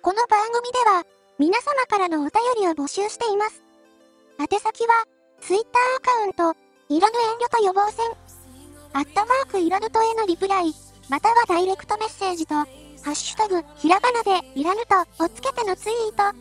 [0.00, 1.04] この番組では、
[1.38, 2.30] 皆様からのお便
[2.62, 3.62] りを募集しています。
[4.38, 5.04] 宛先は、
[5.40, 6.58] Twitter アカウント、
[6.88, 8.06] いらぬ遠慮と予防線、
[8.94, 10.72] アットマークいらぬとへのリプライ、
[11.10, 12.66] またはダイレクトメッセージと、ハ
[13.12, 16.36] ッシュタグ、ひらがなで、いらぬと、をつけてのツイート。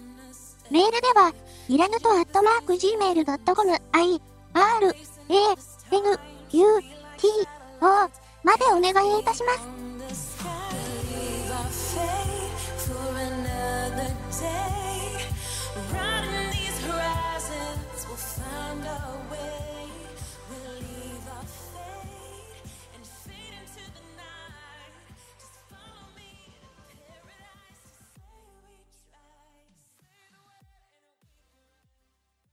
[0.72, 1.34] メールでは、
[1.68, 4.22] いらぬとアットマーク gmail.com、i,
[4.58, 4.92] R, A,
[5.92, 6.18] N,
[6.52, 6.82] U,
[7.18, 7.28] T,
[7.80, 8.10] O
[8.44, 9.78] までお願いいたします。